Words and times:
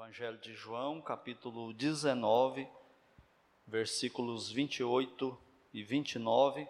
Evangelho 0.00 0.38
de 0.38 0.54
João, 0.54 0.98
capítulo 1.02 1.74
19, 1.74 2.66
versículos 3.66 4.50
28 4.50 5.38
e 5.74 5.82
29. 5.82 6.66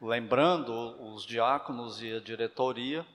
Lembrando 0.00 0.72
os 1.12 1.26
diáconos 1.26 2.00
e 2.00 2.14
a 2.14 2.18
diretoria, 2.18 3.06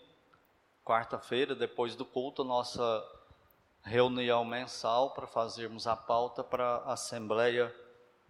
quarta-feira, 0.85 1.55
depois 1.55 1.95
do 1.95 2.05
culto, 2.05 2.43
nossa 2.43 3.03
reunião 3.81 4.45
mensal 4.45 5.11
para 5.15 5.25
fazermos 5.25 5.87
a 5.87 5.95
pauta 5.95 6.43
para 6.43 6.63
a 6.85 6.93
Assembleia 6.93 7.75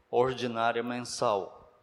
Ordinária 0.09 0.81
Mensal. 0.81 1.77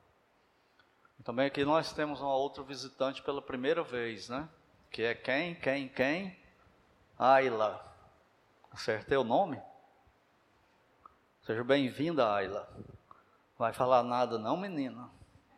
Também 1.22 1.48
aqui 1.48 1.66
nós 1.66 1.92
temos 1.92 2.22
uma 2.22 2.34
outra 2.34 2.62
visitante 2.62 3.22
pela 3.22 3.42
primeira 3.42 3.82
vez, 3.82 4.30
né? 4.30 4.48
Que 4.90 5.02
é 5.04 5.14
quem, 5.14 5.54
quem, 5.54 5.88
quem? 5.88 6.36
Ayla. 7.16 7.80
Acertei 8.72 9.16
o 9.16 9.22
nome? 9.22 9.62
Seja 11.42 11.62
bem-vinda, 11.62 12.28
Ayla. 12.32 12.68
Vai 13.56 13.72
falar 13.72 14.02
nada 14.02 14.36
não, 14.36 14.56
menina? 14.56 15.08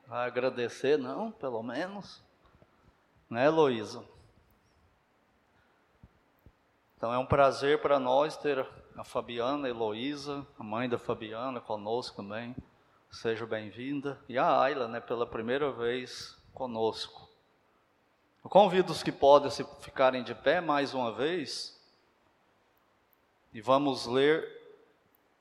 Vai 0.06 0.27
agradecer 0.27 0.98
não, 0.98 1.32
pelo 1.32 1.62
menos? 1.62 2.22
Né, 3.30 3.46
Heloísa? 3.46 4.05
Então 6.98 7.10
é 7.10 7.16
um 7.16 7.27
prazer 7.27 7.80
para 7.80 7.98
nós 7.98 8.36
ter 8.36 8.69
a 8.94 9.02
Fabiana, 9.02 9.66
a 9.66 9.70
Heloísa, 9.70 10.46
a 10.58 10.62
mãe 10.62 10.91
da 10.91 10.98
Fabiana 10.98 11.58
conosco 11.58 12.16
também. 12.16 12.55
Seja 13.10 13.46
bem-vinda. 13.46 14.20
E 14.28 14.36
a 14.36 14.60
Ayla, 14.60 14.86
né, 14.88 15.00
pela 15.00 15.27
primeira 15.27 15.72
vez 15.72 16.36
conosco. 16.52 17.31
Eu 18.45 18.51
convido 18.51 18.91
os 18.92 19.02
que 19.02 19.12
podem 19.12 19.51
se 19.51 19.64
ficarem 19.80 20.24
de 20.24 20.34
pé 20.34 20.60
mais 20.60 20.95
uma 20.95 21.12
vez 21.12 21.80
e 23.55 23.60
vamos 23.60 24.06
ler 24.06 24.61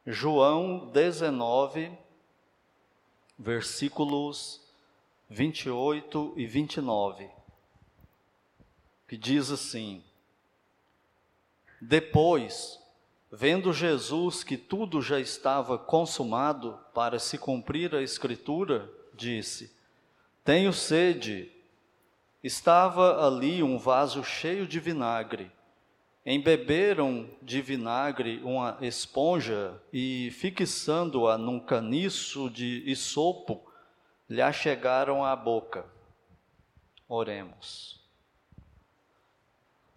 João 0.06 0.88
19, 0.90 1.92
versículos 3.40 4.62
28 5.30 6.34
e 6.38 6.46
29, 6.46 7.30
que 9.08 9.18
diz 9.18 9.50
assim: 9.50 10.04
Depois, 11.82 12.80
vendo 13.32 13.74
Jesus 13.74 14.44
que 14.44 14.58
tudo 14.58 15.02
já 15.02 15.20
estava 15.20 15.78
consumado 15.78 16.78
para 16.94 17.18
se 17.18 17.38
cumprir 17.38 17.96
a 17.96 18.02
Escritura, 18.04 18.88
disse: 19.16 19.76
Tenho 20.44 20.72
sede. 20.72 21.61
Estava 22.44 23.26
ali 23.26 23.62
um 23.62 23.78
vaso 23.78 24.24
cheio 24.24 24.66
de 24.66 24.80
vinagre. 24.80 25.52
Embeberam 26.26 27.30
de 27.42 27.62
vinagre 27.62 28.42
uma 28.44 28.78
esponja 28.82 29.80
e, 29.94 30.32
fixando-a 30.32 31.38
num 31.38 31.60
caniço 31.60 32.50
de 32.50 32.84
isopo, 32.86 33.64
lhe 34.30 34.42
achegaram 34.42 35.24
à 35.24 35.36
boca. 35.36 35.86
Oremos. 37.08 38.00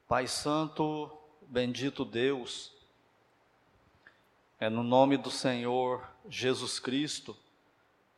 Pai 0.06 0.26
Santo, 0.26 1.10
bendito 1.42 2.04
Deus, 2.04 2.74
é 4.60 4.68
no 4.68 4.82
nome 4.82 5.16
do 5.16 5.30
Senhor 5.30 6.06
Jesus 6.28 6.78
Cristo 6.78 7.36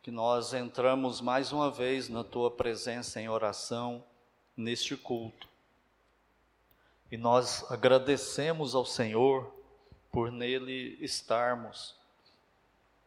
que 0.01 0.11
nós 0.11 0.53
entramos 0.53 1.19
mais 1.19 1.51
uma 1.51 1.69
vez 1.69 2.07
na 2.07 2.23
tua 2.23 2.49
presença 2.51 3.19
em 3.19 3.27
oração 3.27 4.03
neste 4.57 4.97
culto. 4.97 5.47
E 7.11 7.15
nós 7.15 7.69
agradecemos 7.71 8.73
ao 8.75 8.85
Senhor 8.85 9.53
por 10.11 10.31
nele 10.31 10.97
estarmos. 10.99 11.95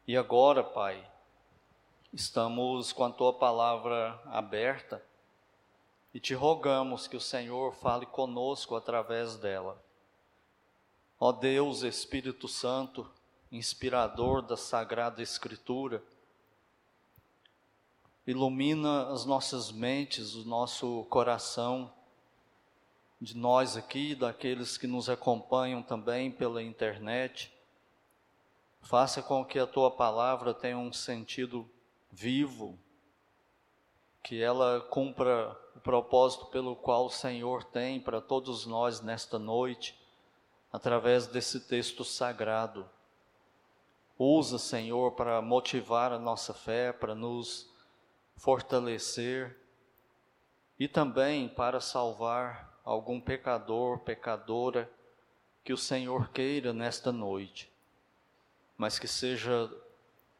E 0.06 0.16
agora, 0.16 0.62
Pai, 0.62 1.04
estamos 2.12 2.92
com 2.92 3.04
a 3.04 3.10
tua 3.10 3.32
palavra 3.32 4.18
aberta 4.26 5.04
e 6.14 6.18
te 6.18 6.34
rogamos 6.34 7.06
que 7.06 7.16
o 7.16 7.20
Senhor 7.20 7.74
fale 7.74 8.06
conosco 8.06 8.74
através 8.74 9.36
dela. 9.36 9.80
Ó 11.18 11.32
Deus, 11.32 11.82
Espírito 11.82 12.48
Santo, 12.48 13.08
inspirador 13.52 14.42
da 14.42 14.56
Sagrada 14.56 15.22
Escritura, 15.22 16.02
ilumina 18.26 19.08
as 19.08 19.24
nossas 19.24 19.72
mentes, 19.72 20.34
o 20.34 20.44
nosso 20.44 21.04
coração, 21.10 21.92
de 23.20 23.36
nós 23.36 23.76
aqui, 23.76 24.14
daqueles 24.14 24.78
que 24.78 24.86
nos 24.86 25.10
acompanham 25.10 25.82
também 25.82 26.30
pela 26.30 26.62
internet. 26.62 27.52
Faça 28.80 29.22
com 29.22 29.44
que 29.44 29.58
a 29.58 29.66
tua 29.66 29.90
palavra 29.90 30.54
tenha 30.54 30.78
um 30.78 30.92
sentido 30.92 31.68
vivo, 32.10 32.78
que 34.22 34.42
ela 34.42 34.80
cumpra 34.90 35.56
o 35.76 35.80
propósito 35.80 36.46
pelo 36.46 36.74
qual 36.74 37.06
o 37.06 37.10
Senhor 37.10 37.64
tem 37.64 38.00
para 38.00 38.20
todos 38.20 38.66
nós 38.66 39.00
nesta 39.00 39.38
noite, 39.38 39.98
através 40.72 41.26
desse 41.26 41.60
texto 41.60 42.04
sagrado. 42.04 42.88
Usa, 44.18 44.58
Senhor, 44.58 45.12
para 45.12 45.40
motivar 45.40 46.12
a 46.12 46.18
nossa 46.18 46.52
fé, 46.52 46.92
para 46.92 47.14
nos 47.14 47.69
fortalecer 48.40 49.54
e 50.78 50.88
também 50.88 51.46
para 51.46 51.78
salvar 51.78 52.80
algum 52.82 53.20
pecador, 53.20 53.98
pecadora 53.98 54.90
que 55.62 55.74
o 55.74 55.76
Senhor 55.76 56.30
queira 56.30 56.72
nesta 56.72 57.12
noite, 57.12 57.70
mas 58.78 58.98
que 58.98 59.06
seja 59.06 59.70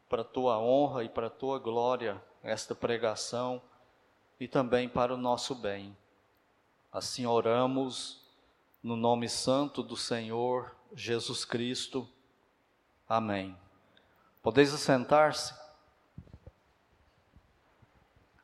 para 0.09 0.25
tua 0.25 0.59
honra 0.59 1.05
e 1.05 1.11
para 1.11 1.29
tua 1.29 1.59
glória 1.59 2.21
esta 2.43 2.75
pregação 2.75 3.61
e 4.41 4.49
também 4.49 4.89
para 4.89 5.13
o 5.13 5.19
nosso 5.19 5.55
bem. 5.55 5.95
Assim 6.91 7.27
oramos 7.27 8.27
no 8.83 8.97
nome 8.97 9.29
santo 9.29 9.83
do 9.83 9.95
Senhor 9.95 10.75
Jesus 10.95 11.45
Cristo. 11.45 12.09
Amém. 13.07 13.55
Podeis 14.43 14.73
assentar-se? 14.73 15.60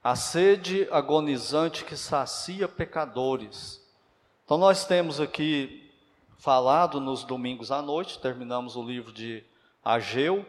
A 0.07 0.15
sede 0.15 0.87
agonizante 0.93 1.85
que 1.85 1.97
sacia 1.97 2.69
pecadores. 2.69 3.85
Então, 4.45 4.57
nós 4.57 4.87
temos 4.87 5.21
aqui 5.21 5.91
falado 6.39 7.01
nos 7.01 7.25
domingos 7.25 7.73
à 7.73 7.83
noite, 7.83 8.21
terminamos 8.21 8.77
o 8.77 8.85
livro 8.85 9.13
de 9.13 9.43
Ageu, 9.85 10.47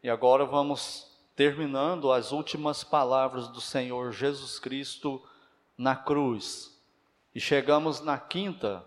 e 0.00 0.08
agora 0.08 0.44
vamos 0.44 1.10
terminando 1.34 2.12
as 2.12 2.30
últimas 2.30 2.84
palavras 2.84 3.48
do 3.48 3.60
Senhor 3.60 4.12
Jesus 4.12 4.60
Cristo 4.60 5.20
na 5.76 5.96
cruz. 5.96 6.80
E 7.34 7.40
chegamos 7.40 8.00
na 8.00 8.16
quinta 8.16 8.84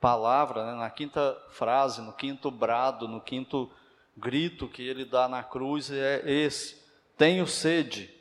palavra, 0.00 0.66
né, 0.66 0.74
na 0.74 0.90
quinta 0.90 1.40
frase, 1.50 2.02
no 2.02 2.12
quinto 2.12 2.50
brado, 2.50 3.06
no 3.06 3.20
quinto 3.20 3.70
grito 4.16 4.66
que 4.66 4.82
ele 4.82 5.04
dá 5.04 5.28
na 5.28 5.44
cruz, 5.44 5.88
é 5.88 6.28
esse: 6.28 6.82
Tenho 7.16 7.46
sede. 7.46 8.18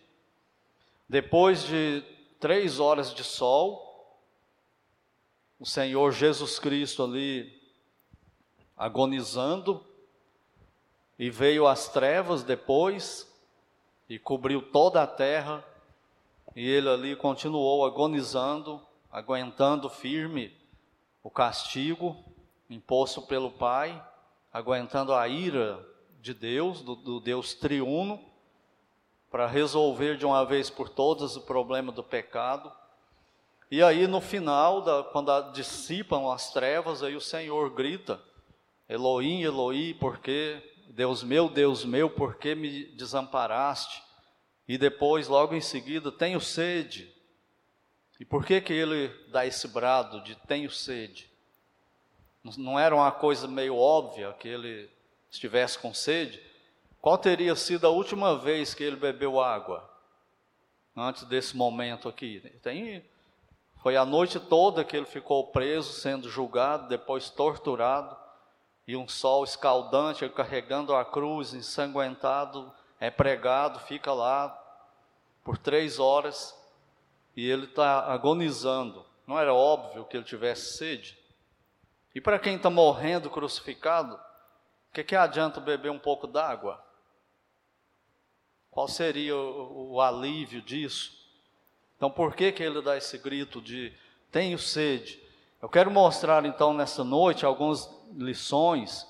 Depois 1.09 1.63
de 1.63 2.03
três 2.39 2.79
horas 2.79 3.15
de 3.15 3.23
sol, 3.23 4.15
o 5.59 5.65
Senhor 5.65 6.11
Jesus 6.11 6.59
Cristo 6.59 7.03
ali 7.03 7.59
agonizando, 8.77 9.83
e 11.17 11.31
veio 11.31 11.65
as 11.65 11.89
trevas 11.89 12.43
depois, 12.43 13.27
e 14.07 14.19
cobriu 14.19 14.61
toda 14.61 15.01
a 15.01 15.07
terra, 15.07 15.65
e 16.55 16.69
ele 16.69 16.87
ali 16.87 17.15
continuou 17.15 17.83
agonizando, 17.83 18.79
aguentando 19.11 19.89
firme 19.89 20.55
o 21.23 21.31
castigo 21.31 22.23
imposto 22.69 23.23
pelo 23.23 23.49
Pai, 23.49 23.99
aguentando 24.53 25.15
a 25.15 25.27
ira 25.27 25.83
de 26.21 26.35
Deus, 26.35 26.83
do, 26.83 26.95
do 26.95 27.19
Deus 27.19 27.55
triuno, 27.55 28.28
para 29.29 29.47
resolver 29.47 30.17
de 30.17 30.25
uma 30.25 30.45
vez 30.45 30.69
por 30.69 30.89
todas 30.89 31.35
o 31.35 31.41
problema 31.41 31.91
do 31.91 32.03
pecado. 32.03 32.71
E 33.69 33.83
aí 33.83 34.07
no 34.07 34.19
final, 34.19 34.81
da, 34.81 35.03
quando 35.03 35.51
dissipam 35.51 36.31
as 36.31 36.51
trevas, 36.51 37.03
aí 37.03 37.15
o 37.15 37.21
Senhor 37.21 37.69
grita: 37.69 38.19
Elohim, 38.87 39.41
Elohim, 39.41 39.93
porque 39.99 40.61
Deus 40.89 41.23
meu, 41.23 41.47
Deus 41.47 41.85
meu, 41.85 42.09
por 42.09 42.35
que 42.35 42.55
me 42.55 42.85
desamparaste? 42.95 44.03
E 44.67 44.77
depois, 44.77 45.27
logo 45.27 45.55
em 45.55 45.61
seguida, 45.61 46.11
tenho 46.11 46.41
sede. 46.41 47.13
E 48.19 48.25
por 48.25 48.45
que 48.45 48.59
que 48.59 48.73
ele 48.73 49.07
dá 49.29 49.45
esse 49.45 49.67
brado 49.67 50.21
de 50.21 50.35
tenho 50.35 50.69
sede? 50.69 51.29
Não 52.57 52.79
era 52.79 52.95
uma 52.95 53.11
coisa 53.11 53.47
meio 53.47 53.75
óbvia 53.75 54.33
que 54.33 54.47
ele 54.47 54.89
estivesse 55.29 55.77
com 55.77 55.93
sede? 55.93 56.41
Qual 57.01 57.17
teria 57.17 57.55
sido 57.55 57.87
a 57.87 57.89
última 57.89 58.37
vez 58.37 58.73
que 58.73 58.83
ele 58.83 58.97
bebeu 58.97 59.39
água? 59.39 59.89
Antes 60.95 61.23
desse 61.23 61.55
momento 61.55 62.09
aqui. 62.09 62.41
Tem 62.61 63.05
Foi 63.81 63.95
a 63.95 64.03
noite 64.03 64.37
toda 64.37 64.83
que 64.83 64.97
ele 64.97 65.05
ficou 65.05 65.47
preso, 65.47 65.93
sendo 65.93 66.29
julgado, 66.29 66.89
depois 66.89 67.29
torturado, 67.29 68.17
e 68.85 68.97
um 68.97 69.07
sol 69.07 69.45
escaldante, 69.45 70.25
ele 70.25 70.33
carregando 70.33 70.93
a 70.93 71.05
cruz, 71.05 71.53
ensanguentado, 71.53 72.69
é 72.99 73.09
pregado, 73.09 73.79
fica 73.79 74.11
lá 74.11 74.49
por 75.41 75.57
três 75.57 75.99
horas, 75.99 76.53
e 77.33 77.49
ele 77.49 77.65
está 77.65 78.11
agonizando. 78.11 79.05
Não 79.25 79.39
era 79.39 79.53
óbvio 79.53 80.03
que 80.03 80.17
ele 80.17 80.25
tivesse 80.25 80.77
sede? 80.77 81.17
E 82.13 82.19
para 82.19 82.39
quem 82.39 82.57
está 82.57 82.69
morrendo 82.69 83.29
crucificado, 83.29 84.15
o 84.15 84.93
que, 84.93 85.03
que 85.03 85.15
adianta 85.15 85.61
beber 85.61 85.91
um 85.91 85.99
pouco 85.99 86.27
d'água? 86.27 86.88
Qual 88.79 88.87
seria 88.87 89.35
o, 89.35 89.95
o, 89.95 90.01
alívio 90.01 90.61
disso? 90.61 91.11
Então, 91.97 92.09
por 92.09 92.33
que, 92.33 92.49
que 92.49 92.63
ele 92.63 92.81
dá 92.81 92.95
esse 92.95 93.17
grito 93.17 93.61
de 93.61 93.91
tenho 94.31 94.57
sede? 94.57 95.21
Eu 95.61 95.67
quero 95.67 95.91
mostrar 95.91 96.45
então 96.45 96.73
nessa 96.73 97.03
noite 97.03 97.45
algumas 97.45 97.89
lições 98.15 99.05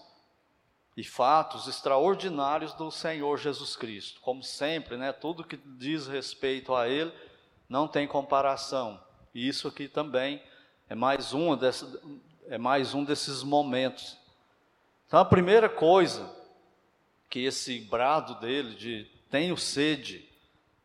e 0.98 1.04
fatos 1.04 1.68
extraordinários 1.68 2.74
do 2.74 2.90
Senhor 2.90 3.38
Jesus 3.38 3.76
Cristo. 3.76 4.20
Como 4.22 4.42
sempre, 4.42 4.98
né, 4.98 5.14
tudo 5.14 5.44
que 5.44 5.56
diz 5.56 6.08
respeito 6.08 6.74
a 6.74 6.90
Ele 6.90 7.14
não 7.70 7.88
tem 7.88 8.08
comparação. 8.08 9.00
E 9.36 9.48
isso 9.48 9.68
aqui 9.68 9.88
também 9.88 10.42
é 10.90 10.96
mais 10.96 11.32
uma 11.32 11.56
dessas, 11.56 11.96
é 12.48 12.58
mais 12.58 12.96
um 12.96 13.04
desses 13.04 13.44
momentos. 13.44 14.18
Então, 15.06 15.20
a 15.20 15.26
primeira 15.26 15.70
coisa 15.70 16.28
que 17.30 17.44
esse 17.44 17.82
brado 17.82 18.34
dele 18.40 18.74
de 18.74 19.19
tenho 19.30 19.58
sede 19.58 20.30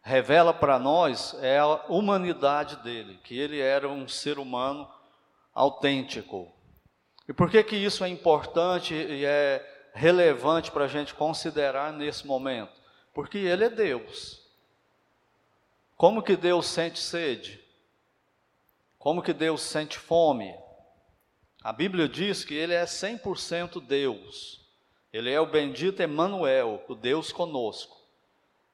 revela 0.04 0.52
para 0.52 0.78
nós 0.78 1.34
é 1.40 1.58
a 1.58 1.66
humanidade 1.88 2.76
dele, 2.82 3.18
que 3.24 3.38
ele 3.38 3.58
era 3.58 3.88
um 3.88 4.06
ser 4.06 4.38
humano 4.38 4.86
autêntico. 5.54 6.52
E 7.26 7.32
por 7.32 7.50
que 7.50 7.64
que 7.64 7.74
isso 7.74 8.04
é 8.04 8.08
importante 8.08 8.92
e 8.92 9.24
é 9.24 9.90
relevante 9.94 10.70
para 10.70 10.84
a 10.84 10.88
gente 10.88 11.14
considerar 11.14 11.90
nesse 11.90 12.26
momento? 12.26 12.72
Porque 13.14 13.38
ele 13.38 13.64
é 13.64 13.70
Deus. 13.70 14.42
Como 15.96 16.22
que 16.22 16.36
Deus 16.36 16.66
sente 16.66 16.98
sede? 16.98 17.64
Como 18.98 19.22
que 19.22 19.32
Deus 19.32 19.62
sente 19.62 19.98
fome? 19.98 20.54
A 21.62 21.72
Bíblia 21.72 22.06
diz 22.06 22.44
que 22.44 22.52
ele 22.52 22.74
é 22.74 22.84
100% 22.84 23.80
Deus. 23.80 24.60
Ele 25.10 25.30
é 25.30 25.40
o 25.40 25.46
bendito 25.46 26.02
Emanuel, 26.02 26.84
o 26.88 26.94
Deus 26.94 27.32
conosco. 27.32 27.93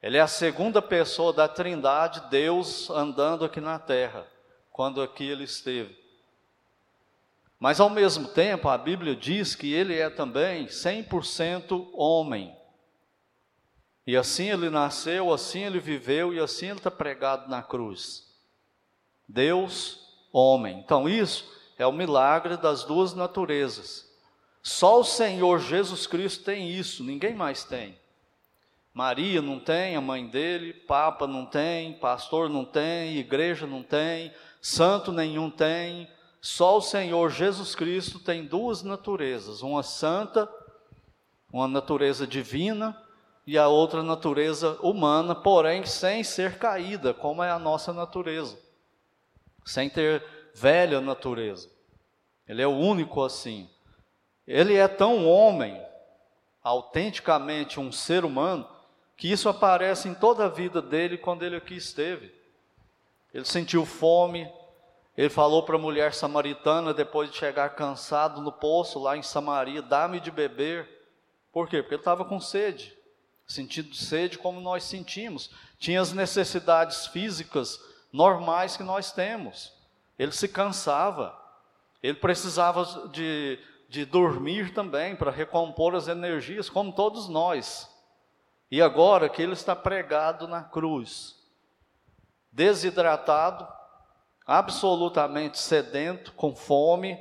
Ele 0.03 0.17
é 0.17 0.21
a 0.21 0.27
segunda 0.27 0.81
pessoa 0.81 1.33
da 1.33 1.47
Trindade, 1.47 2.23
Deus 2.31 2.89
andando 2.89 3.45
aqui 3.45 3.61
na 3.61 3.79
terra, 3.79 4.27
quando 4.71 5.03
aqui 5.03 5.25
ele 5.25 5.45
esteve. 5.45 5.99
Mas 7.59 7.79
ao 7.79 7.91
mesmo 7.91 8.27
tempo, 8.29 8.71
a 8.71 8.79
Bíblia 8.79 9.15
diz 9.15 9.55
que 9.55 9.71
ele 9.71 9.95
é 9.95 10.09
também 10.09 10.67
100% 10.67 11.91
homem. 11.93 12.57
E 14.07 14.17
assim 14.17 14.51
ele 14.51 14.71
nasceu, 14.71 15.31
assim 15.31 15.65
ele 15.65 15.79
viveu 15.79 16.33
e 16.33 16.41
assim 16.41 16.69
ele 16.69 16.79
está 16.79 16.91
pregado 16.91 17.51
na 17.51 17.63
cruz. 17.63 18.27
Deus, 19.29 20.01
homem. 20.33 20.79
Então, 20.79 21.07
isso 21.07 21.45
é 21.77 21.87
o 21.87 21.93
milagre 21.93 22.57
das 22.57 22.83
duas 22.83 23.13
naturezas. 23.13 24.11
Só 24.63 25.01
o 25.01 25.05
Senhor 25.05 25.59
Jesus 25.61 26.07
Cristo 26.07 26.45
tem 26.45 26.71
isso, 26.71 27.05
ninguém 27.05 27.35
mais 27.35 27.63
tem. 27.63 28.00
Maria 28.93 29.41
não 29.41 29.59
tem, 29.61 29.95
a 29.95 30.01
mãe 30.01 30.27
dele, 30.27 30.73
Papa 30.73 31.27
não 31.27 31.47
tem, 31.47 31.93
pastor 31.95 32.49
não 32.49 32.65
tem, 32.65 33.17
igreja 33.17 33.67
não 33.67 33.83
tem, 33.83 34.33
santo 34.61 35.13
nenhum 35.13 35.49
tem. 35.49 36.09
Só 36.41 36.79
o 36.79 36.83
Senhor 36.83 37.31
Jesus 37.31 37.75
Cristo 37.75 38.19
tem 38.19 38.45
duas 38.45 38.83
naturezas: 38.83 39.63
uma 39.63 39.83
santa, 39.83 40.51
uma 41.53 41.69
natureza 41.69 42.27
divina, 42.27 43.01
e 43.47 43.59
a 43.59 43.69
outra 43.69 44.03
natureza 44.03 44.79
humana, 44.83 45.35
porém 45.35 45.85
sem 45.85 46.23
ser 46.23 46.59
caída, 46.59 47.13
como 47.15 47.43
é 47.43 47.51
a 47.51 47.59
nossa 47.59 47.93
natureza, 47.93 48.59
sem 49.65 49.89
ter 49.89 50.25
velha 50.55 51.01
natureza. 51.01 51.71
Ele 52.47 52.63
é 52.63 52.67
o 52.67 52.77
único 52.77 53.23
assim. 53.23 53.69
Ele 54.47 54.75
é 54.75 54.89
tão 54.89 55.29
homem, 55.29 55.81
autenticamente 56.63 57.79
um 57.79 57.93
ser 57.93 58.25
humano, 58.25 58.69
que 59.21 59.31
isso 59.31 59.51
aparece 59.51 60.09
em 60.09 60.15
toda 60.15 60.47
a 60.47 60.49
vida 60.49 60.81
dele 60.81 61.19
quando 61.19 61.45
ele 61.45 61.55
aqui 61.55 61.75
esteve. 61.75 62.35
Ele 63.35 63.45
sentiu 63.45 63.85
fome, 63.85 64.51
ele 65.15 65.29
falou 65.29 65.63
para 65.63 65.77
a 65.77 65.79
mulher 65.79 66.15
samaritana, 66.15 66.95
depois 66.95 67.31
de 67.31 67.37
chegar 67.37 67.69
cansado 67.77 68.41
no 68.41 68.51
poço 68.51 68.99
lá 68.99 69.19
em 69.19 69.23
Samaria: 69.23 69.83
dá-me 69.83 70.21
de 70.21 70.31
beber. 70.31 70.89
Por 71.53 71.69
quê? 71.69 71.83
Porque 71.83 71.97
ele 71.97 72.01
estava 72.01 72.25
com 72.25 72.41
sede, 72.41 72.97
sentindo 73.47 73.95
sede 73.95 74.39
como 74.39 74.59
nós 74.59 74.85
sentimos. 74.85 75.51
Tinha 75.79 76.01
as 76.01 76.15
necessidades 76.15 77.07
físicas 77.09 77.79
normais 78.11 78.75
que 78.75 78.83
nós 78.83 79.13
temos. 79.13 79.71
Ele 80.19 80.33
se 80.33 80.49
cansava, 80.49 81.39
ele 82.03 82.17
precisava 82.17 83.07
de, 83.09 83.59
de 83.87 84.07
dormir 84.07 84.73
também 84.73 85.15
para 85.15 85.31
recompor 85.31 85.95
as 85.95 86.09
energias, 86.09 86.71
como 86.71 86.91
todos 86.91 87.29
nós. 87.29 87.87
E 88.71 88.81
agora 88.81 89.29
que 89.29 89.43
ele 89.43 89.53
está 89.53 89.75
pregado 89.75 90.47
na 90.47 90.63
cruz, 90.63 91.37
desidratado, 92.53 93.67
absolutamente 94.47 95.59
sedento, 95.59 96.33
com 96.33 96.55
fome, 96.55 97.19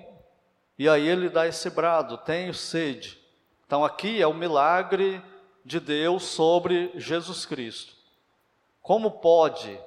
e 0.77 0.87
aí 0.87 1.07
ele 1.07 1.29
dá 1.29 1.47
esse 1.47 1.69
brado: 1.69 2.17
tenho 2.17 2.53
sede. 2.53 3.19
Então 3.65 3.83
aqui 3.83 4.21
é 4.21 4.27
o 4.27 4.33
milagre 4.33 5.21
de 5.65 5.79
Deus 5.79 6.23
sobre 6.23 6.91
Jesus 6.95 7.45
Cristo. 7.45 7.93
Como 8.81 9.19
pode 9.19 9.79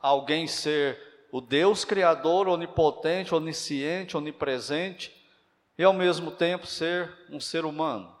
alguém 0.00 0.46
ser 0.46 1.26
o 1.30 1.40
Deus 1.40 1.84
Criador, 1.84 2.48
onipotente, 2.48 3.34
onisciente, 3.34 4.16
onipresente, 4.16 5.12
e 5.76 5.82
ao 5.82 5.92
mesmo 5.92 6.30
tempo 6.30 6.66
ser 6.66 7.12
um 7.28 7.40
ser 7.40 7.64
humano, 7.64 8.13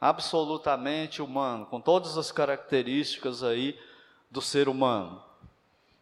absolutamente 0.00 1.20
humano, 1.20 1.66
com 1.66 1.80
todas 1.80 2.16
as 2.16 2.30
características 2.30 3.42
aí 3.42 3.78
do 4.30 4.40
ser 4.40 4.68
humano. 4.68 5.22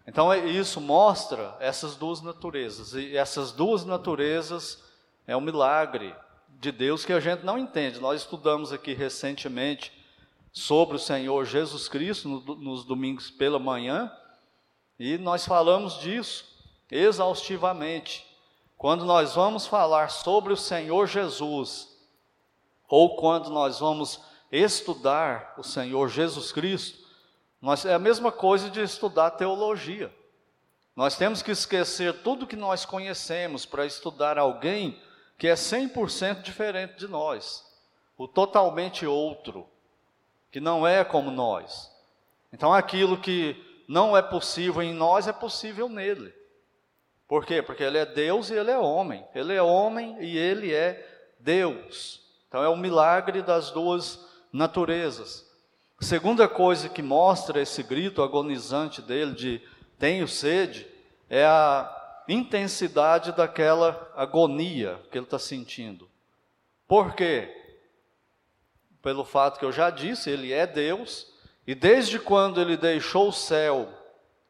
Então 0.07 0.33
é, 0.33 0.39
isso 0.47 0.81
mostra 0.81 1.57
essas 1.59 1.97
duas 1.97 2.21
naturezas, 2.21 2.95
e 2.95 3.17
essas 3.17 3.53
duas 3.53 3.85
naturezas 3.85 4.83
é 5.27 5.37
um 5.37 5.41
milagre 5.41 6.15
de 6.61 6.71
Deus 6.71 7.05
que 7.05 7.13
a 7.13 7.21
gente 7.21 7.45
não 7.45 7.59
entende. 7.59 8.01
Nós 8.01 8.23
estudamos 8.23 8.73
aqui 8.73 8.93
recentemente 8.93 9.93
sobre 10.53 10.97
o 10.97 11.01
Senhor 11.01 11.45
Jesus 11.45 11.89
Cristo 11.89 12.29
nos 12.29 12.85
domingos 12.85 13.31
pela 13.31 13.59
manhã, 13.59 14.11
e 14.99 15.19
nós 15.19 15.45
falamos 15.45 15.99
disso 16.01 16.45
exaustivamente. 16.91 18.25
Quando 18.77 19.05
nós 19.05 19.35
vamos 19.35 19.67
falar 19.67 20.11
sobre 20.11 20.53
o 20.53 20.57
Senhor 20.57 21.07
Jesus, 21.07 21.96
ou 22.89 23.17
quando 23.17 23.51
nós 23.51 23.81
vamos 23.81 24.21
estudar 24.51 25.55
o 25.59 25.63
Senhor 25.63 26.09
Jesus 26.09 26.53
Cristo, 26.53 27.07
nós, 27.61 27.85
é 27.85 27.95
a 27.95 27.99
mesma 27.99 28.31
coisa 28.31 28.71
de 28.71 28.81
estudar 28.81 29.33
teologia. 29.33 30.15
Nós 30.95 31.17
temos 31.17 31.43
que 31.43 31.51
esquecer 31.51 32.23
tudo 32.23 32.47
que 32.47 32.57
nós 32.57 32.85
conhecemos 32.85 33.67
para 33.67 33.85
estudar 33.85 34.39
alguém 34.39 35.01
que 35.37 35.47
é 35.47 35.55
100% 35.55 36.43
diferente 36.43 36.97
de 36.97 37.09
nós, 37.09 37.65
o 38.17 38.27
totalmente 38.27 39.07
outro, 39.07 39.67
que 40.51 40.61
não 40.61 40.87
é 40.87 41.05
como 41.05 41.31
nós. 41.31 41.93
Então, 42.53 42.73
aquilo 42.73 43.19
que 43.21 43.63
não 43.87 44.17
é 44.17 44.23
possível 44.23 44.83
em 44.83 44.95
nós, 44.95 45.29
é 45.29 45.33
possível 45.33 45.89
nele. 45.89 46.33
Por 47.29 47.45
quê? 47.45 47.61
Porque 47.61 47.83
ele 47.83 47.99
é 47.99 48.07
Deus 48.07 48.51
e 48.51 48.55
ele 48.55 48.71
é 48.71 48.79
homem. 48.79 49.27
Ele 49.35 49.53
é 49.53 49.63
homem 49.63 50.17
e 50.23 50.39
ele 50.39 50.73
é 50.73 51.35
Deus. 51.39 52.26
Então 52.57 52.65
é 52.65 52.71
o 52.71 52.73
um 52.73 52.79
milagre 52.79 53.43
das 53.43 53.71
duas 53.71 54.19
naturezas. 54.51 55.47
Segunda 56.01 56.49
coisa 56.49 56.89
que 56.89 57.03
mostra 57.03 57.61
esse 57.61 57.83
grito 57.83 58.23
agonizante 58.23 59.03
dele 59.03 59.35
de 59.35 59.63
tenho 59.99 60.27
sede 60.27 60.87
é 61.29 61.45
a 61.45 62.23
intensidade 62.27 63.33
daquela 63.33 64.11
agonia 64.17 64.99
que 65.11 65.19
ele 65.19 65.27
está 65.27 65.39
sentindo. 65.39 66.09
Por 66.89 67.15
quê? 67.15 67.55
Pelo 69.03 69.23
fato 69.23 69.59
que 69.59 69.65
eu 69.67 69.71
já 69.71 69.91
disse, 69.91 70.31
ele 70.31 70.51
é 70.51 70.67
Deus, 70.67 71.31
e 71.67 71.75
desde 71.75 72.19
quando 72.19 72.59
ele 72.59 72.79
deixou 72.79 73.29
o 73.29 73.35
céu 73.35 73.87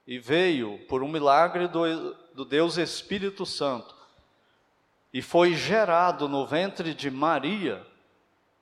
e 0.07 0.17
veio 0.17 0.79
por 0.87 1.03
um 1.03 1.09
milagre 1.09 1.67
do, 1.67 2.15
do 2.33 2.45
Deus 2.45 2.79
Espírito 2.79 3.45
Santo, 3.45 3.97
e 5.13 5.21
foi 5.21 5.55
gerado 5.55 6.29
no 6.29 6.47
ventre 6.47 6.95
de 6.95 7.11
Maria, 7.11 7.85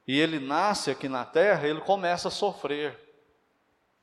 e 0.06 0.18
ele 0.18 0.38
nasce 0.38 0.90
aqui 0.90 1.08
na 1.08 1.24
terra, 1.24 1.66
ele 1.66 1.80
começa 1.80 2.28
a 2.28 2.30
sofrer. 2.30 2.98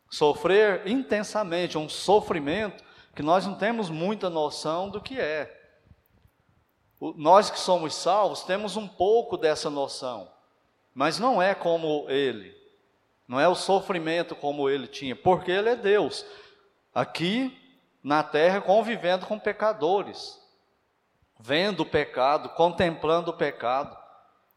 Sofrer 0.10 0.88
intensamente, 0.88 1.78
um 1.78 1.88
sofrimento 1.88 2.84
que 3.16 3.22
nós 3.22 3.46
não 3.46 3.56
temos 3.56 3.90
muita 3.90 4.30
noção 4.30 4.90
do 4.90 5.00
que 5.00 5.20
é. 5.20 5.58
Nós 7.16 7.50
que 7.50 7.60
somos 7.60 7.96
salvos 7.96 8.44
temos 8.44 8.78
um 8.78 8.88
pouco 8.88 9.38
dessa 9.38 9.70
noção, 9.70 10.32
mas 10.94 11.18
não 11.18 11.42
é 11.42 11.56
como 11.56 12.06
ele, 12.10 12.56
não 13.28 13.40
é 13.40 13.48
o 13.48 13.56
sofrimento 13.56 14.36
como 14.36 14.70
ele 14.70 14.88
tinha, 14.88 15.16
porque 15.16 15.50
ele 15.50 15.70
é 15.70 15.76
Deus, 15.76 16.26
aqui 16.94 17.58
na 18.04 18.22
terra 18.22 18.62
convivendo 18.62 19.26
com 19.26 19.40
pecadores, 19.40 20.40
vendo 21.40 21.82
o 21.82 21.86
pecado, 21.86 22.50
contemplando 22.50 23.32
o 23.32 23.38
pecado, 23.38 23.98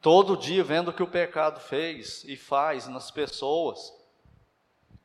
todo 0.04 0.36
dia 0.36 0.62
vendo 0.62 0.88
o 0.88 0.92
que 0.92 1.02
o 1.02 1.06
pecado 1.06 1.58
fez 1.58 2.24
e 2.24 2.36
faz 2.36 2.86
nas 2.86 3.10
pessoas, 3.10 3.90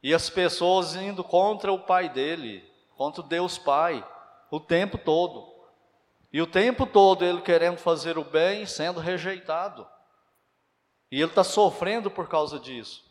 e 0.03 0.13
as 0.13 0.29
pessoas 0.29 0.94
indo 0.94 1.24
contra 1.24 1.72
o 1.72 1.79
Pai 1.79 2.10
dele, 2.10 2.70
contra 2.98 3.24
Deus 3.24 3.58
Pai, 3.58 4.06
o 4.51 4.60
tempo 4.60 4.98
todo. 4.98 5.48
E 6.34 6.41
o 6.41 6.46
tempo 6.46 6.86
todo 6.86 7.24
ele 7.24 7.39
querendo 7.39 7.77
fazer 7.77 8.18
o 8.18 8.25
bem, 8.25 8.65
sendo 8.65 9.00
rejeitado. 9.00 9.88
E 11.10 11.15
ele 11.22 11.32
está 11.32 11.46
sofrendo 11.46 12.12
por 12.12 12.27
causa 12.27 12.60
disso. 12.60 13.06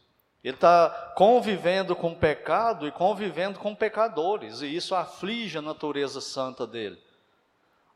Ele 0.44 0.56
está 0.56 0.90
convivendo 1.16 1.96
com 1.96 2.12
o 2.12 2.16
pecado 2.16 2.86
e 2.86 2.92
convivendo 2.92 3.58
com 3.58 3.74
pecadores, 3.74 4.60
e 4.60 4.76
isso 4.76 4.94
aflige 4.94 5.56
a 5.56 5.62
natureza 5.62 6.20
santa 6.20 6.66
dele. 6.66 7.02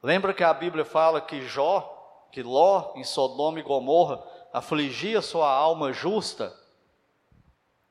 Lembra 0.03 0.33
que 0.33 0.43
a 0.43 0.55
Bíblia 0.55 0.87
fala 0.87 1.21
que 1.21 1.47
Jó, 1.47 2.02
que 2.33 2.43
Ló, 2.43 2.95
em 2.97 3.05
Sodoma 3.05 3.61
e 3.61 3.63
Gomorra, 3.63 4.25
afligia 4.53 5.21
sua 5.21 5.49
alma 5.49 5.93
justa? 5.93 6.53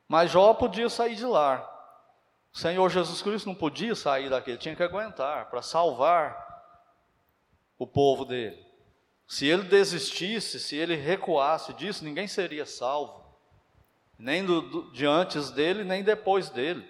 Mas 0.08 0.32
Jó 0.32 0.54
podia 0.56 0.90
sair 0.90 1.16
de 1.16 1.26
lá. 1.26 1.68
O 2.52 2.58
Senhor 2.58 2.90
Jesus 2.90 3.22
Cristo 3.22 3.46
não 3.46 3.56
podia 3.56 3.96
sair 3.96 4.30
daquele, 4.30 4.58
tinha 4.58 4.76
que 4.76 4.84
aguentar 4.84 5.50
para 5.50 5.62
salvar 5.62 6.66
o 7.78 7.88
povo 7.88 8.26
dele. 8.26 8.62
Se 9.26 9.48
ele 9.48 9.64
desistisse, 9.64 10.60
se 10.60 10.76
ele 10.76 10.96
recuasse 10.96 11.74
disso, 11.74 12.04
ninguém 12.04 12.28
seria 12.28 12.66
salvo, 12.66 13.24
nem 14.20 14.44
do, 14.44 14.62
do, 14.62 14.92
de 14.92 15.06
antes 15.06 15.52
dele, 15.52 15.86
nem 15.86 16.04
depois 16.04 16.50
dele. 16.50 16.86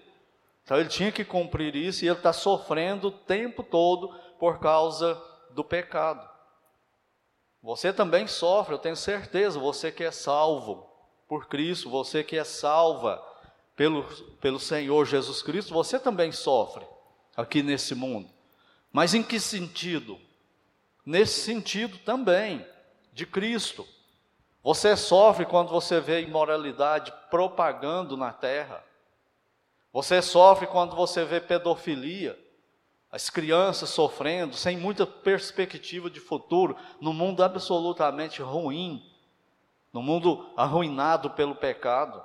Então 0.64 0.80
ele 0.80 0.90
tinha 0.90 1.12
que 1.12 1.26
cumprir 1.26 1.76
isso 1.76 2.04
e 2.04 2.08
ele 2.08 2.18
está 2.18 2.34
sofrendo 2.34 3.10
o 3.10 3.12
tempo 3.12 3.62
todo 3.62 4.10
por 4.40 4.60
causa 4.60 5.22
do 5.52 5.64
pecado. 5.64 6.31
Você 7.62 7.94
também 7.94 8.28
sofre, 8.28 8.74
eu 8.74 8.80
tenho 8.80 8.96
certeza, 8.96 9.60
você 9.60 9.92
que 9.92 10.04
é 10.04 10.12
salvo 10.12 10.90
por 11.28 11.48
Cristo, 11.48 11.90
você 11.90 12.24
que 12.24 12.38
é 12.38 12.44
salva 12.44 13.24
pelo, 13.76 14.04
pelo 14.40 14.60
Senhor 14.60 15.06
Jesus 15.06 15.42
Cristo, 15.42 15.74
você 15.74 16.00
também 16.00 16.32
sofre 16.32 16.86
aqui 17.36 17.62
nesse 17.62 17.94
mundo. 17.96 18.30
Mas 18.92 19.14
em 19.14 19.24
que 19.24 19.40
sentido? 19.40 20.20
nesse 21.06 21.42
sentido 21.42 21.98
também, 22.00 22.66
de 23.14 23.26
Cristo. 23.26 23.88
Você 24.64 24.96
sofre 24.96 25.46
quando 25.46 25.70
você 25.70 26.00
vê 26.00 26.22
imoralidade 26.22 27.12
propagando 27.30 28.16
na 28.16 28.32
terra. 28.32 28.84
Você 29.92 30.22
sofre 30.22 30.68
quando 30.68 30.96
você 30.96 31.26
vê 31.26 31.42
pedofilia, 31.42 32.40
as 33.12 33.30
crianças 33.30 33.90
sofrendo, 33.90 34.56
sem 34.56 34.78
muita 34.78 35.06
perspectiva 35.06 36.10
de 36.10 36.22
futuro, 36.22 36.78
num 37.02 37.12
mundo 37.12 37.44
absolutamente 37.44 38.42
ruim, 38.42 39.06
num 39.92 40.02
mundo 40.02 40.50
arruinado 40.56 41.32
pelo 41.32 41.54
pecado. 41.54 42.24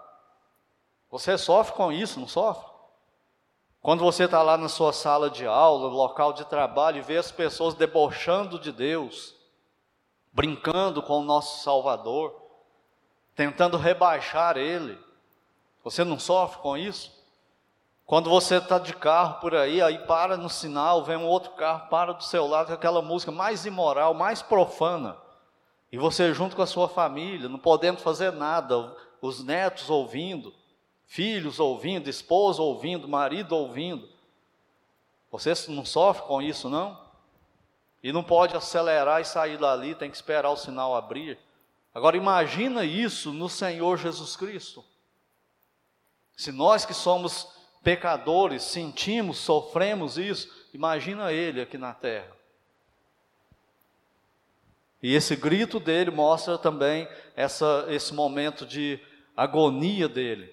Você 1.10 1.36
sofre 1.36 1.74
com 1.74 1.90
isso, 1.90 2.20
não 2.20 2.28
sofre? 2.28 2.70
Quando 3.82 4.04
você 4.04 4.24
está 4.24 4.42
lá 4.42 4.56
na 4.56 4.68
sua 4.68 4.92
sala 4.92 5.28
de 5.28 5.46
aula, 5.46 5.88
local 5.88 6.32
de 6.32 6.44
trabalho, 6.44 6.98
e 6.98 7.02
vê 7.02 7.16
as 7.16 7.32
pessoas 7.32 7.74
debochando 7.74 8.58
de 8.58 8.70
Deus, 8.70 9.34
brincando 10.32 11.02
com 11.02 11.20
o 11.20 11.24
nosso 11.24 11.64
Salvador, 11.64 12.34
tentando 13.34 13.76
rebaixar 13.76 14.56
Ele, 14.56 14.98
você 15.82 16.04
não 16.04 16.18
sofre 16.18 16.60
com 16.60 16.76
isso? 16.76 17.15
Quando 18.06 18.30
você 18.30 18.58
está 18.58 18.78
de 18.78 18.94
carro 18.94 19.40
por 19.40 19.52
aí, 19.52 19.82
aí 19.82 19.98
para 20.06 20.36
no 20.36 20.48
sinal, 20.48 21.04
vem 21.04 21.16
um 21.16 21.26
outro 21.26 21.50
carro, 21.52 21.88
para 21.88 22.12
do 22.12 22.22
seu 22.22 22.46
lado 22.46 22.68
com 22.68 22.72
aquela 22.72 23.02
música 23.02 23.32
mais 23.32 23.66
imoral, 23.66 24.14
mais 24.14 24.40
profana, 24.40 25.16
e 25.90 25.98
você 25.98 26.32
junto 26.32 26.54
com 26.54 26.62
a 26.62 26.66
sua 26.66 26.88
família, 26.88 27.48
não 27.48 27.58
podendo 27.58 27.98
fazer 27.98 28.30
nada, 28.30 28.96
os 29.20 29.42
netos 29.42 29.90
ouvindo, 29.90 30.54
filhos 31.04 31.58
ouvindo, 31.58 32.08
esposa 32.08 32.62
ouvindo, 32.62 33.08
marido 33.08 33.56
ouvindo. 33.56 34.08
Você 35.32 35.52
não 35.68 35.84
sofre 35.84 36.26
com 36.26 36.40
isso, 36.40 36.68
não? 36.68 37.00
E 38.02 38.12
não 38.12 38.22
pode 38.22 38.56
acelerar 38.56 39.20
e 39.20 39.24
sair 39.24 39.58
dali, 39.58 39.96
tem 39.96 40.10
que 40.10 40.16
esperar 40.16 40.50
o 40.50 40.56
sinal 40.56 40.94
abrir. 40.94 41.38
Agora 41.92 42.16
imagina 42.16 42.84
isso 42.84 43.32
no 43.32 43.48
Senhor 43.48 43.96
Jesus 43.96 44.36
Cristo. 44.36 44.84
Se 46.36 46.52
nós 46.52 46.84
que 46.84 46.94
somos 46.94 47.55
pecadores 47.86 48.64
sentimos, 48.64 49.38
sofremos 49.38 50.18
isso, 50.18 50.52
imagina 50.74 51.30
ele 51.30 51.60
aqui 51.60 51.78
na 51.78 51.94
terra. 51.94 52.36
E 55.00 55.14
esse 55.14 55.36
grito 55.36 55.78
dele 55.78 56.10
mostra 56.10 56.58
também 56.58 57.08
essa, 57.36 57.86
esse 57.88 58.12
momento 58.12 58.66
de 58.66 58.98
agonia 59.36 60.08
dele. 60.08 60.52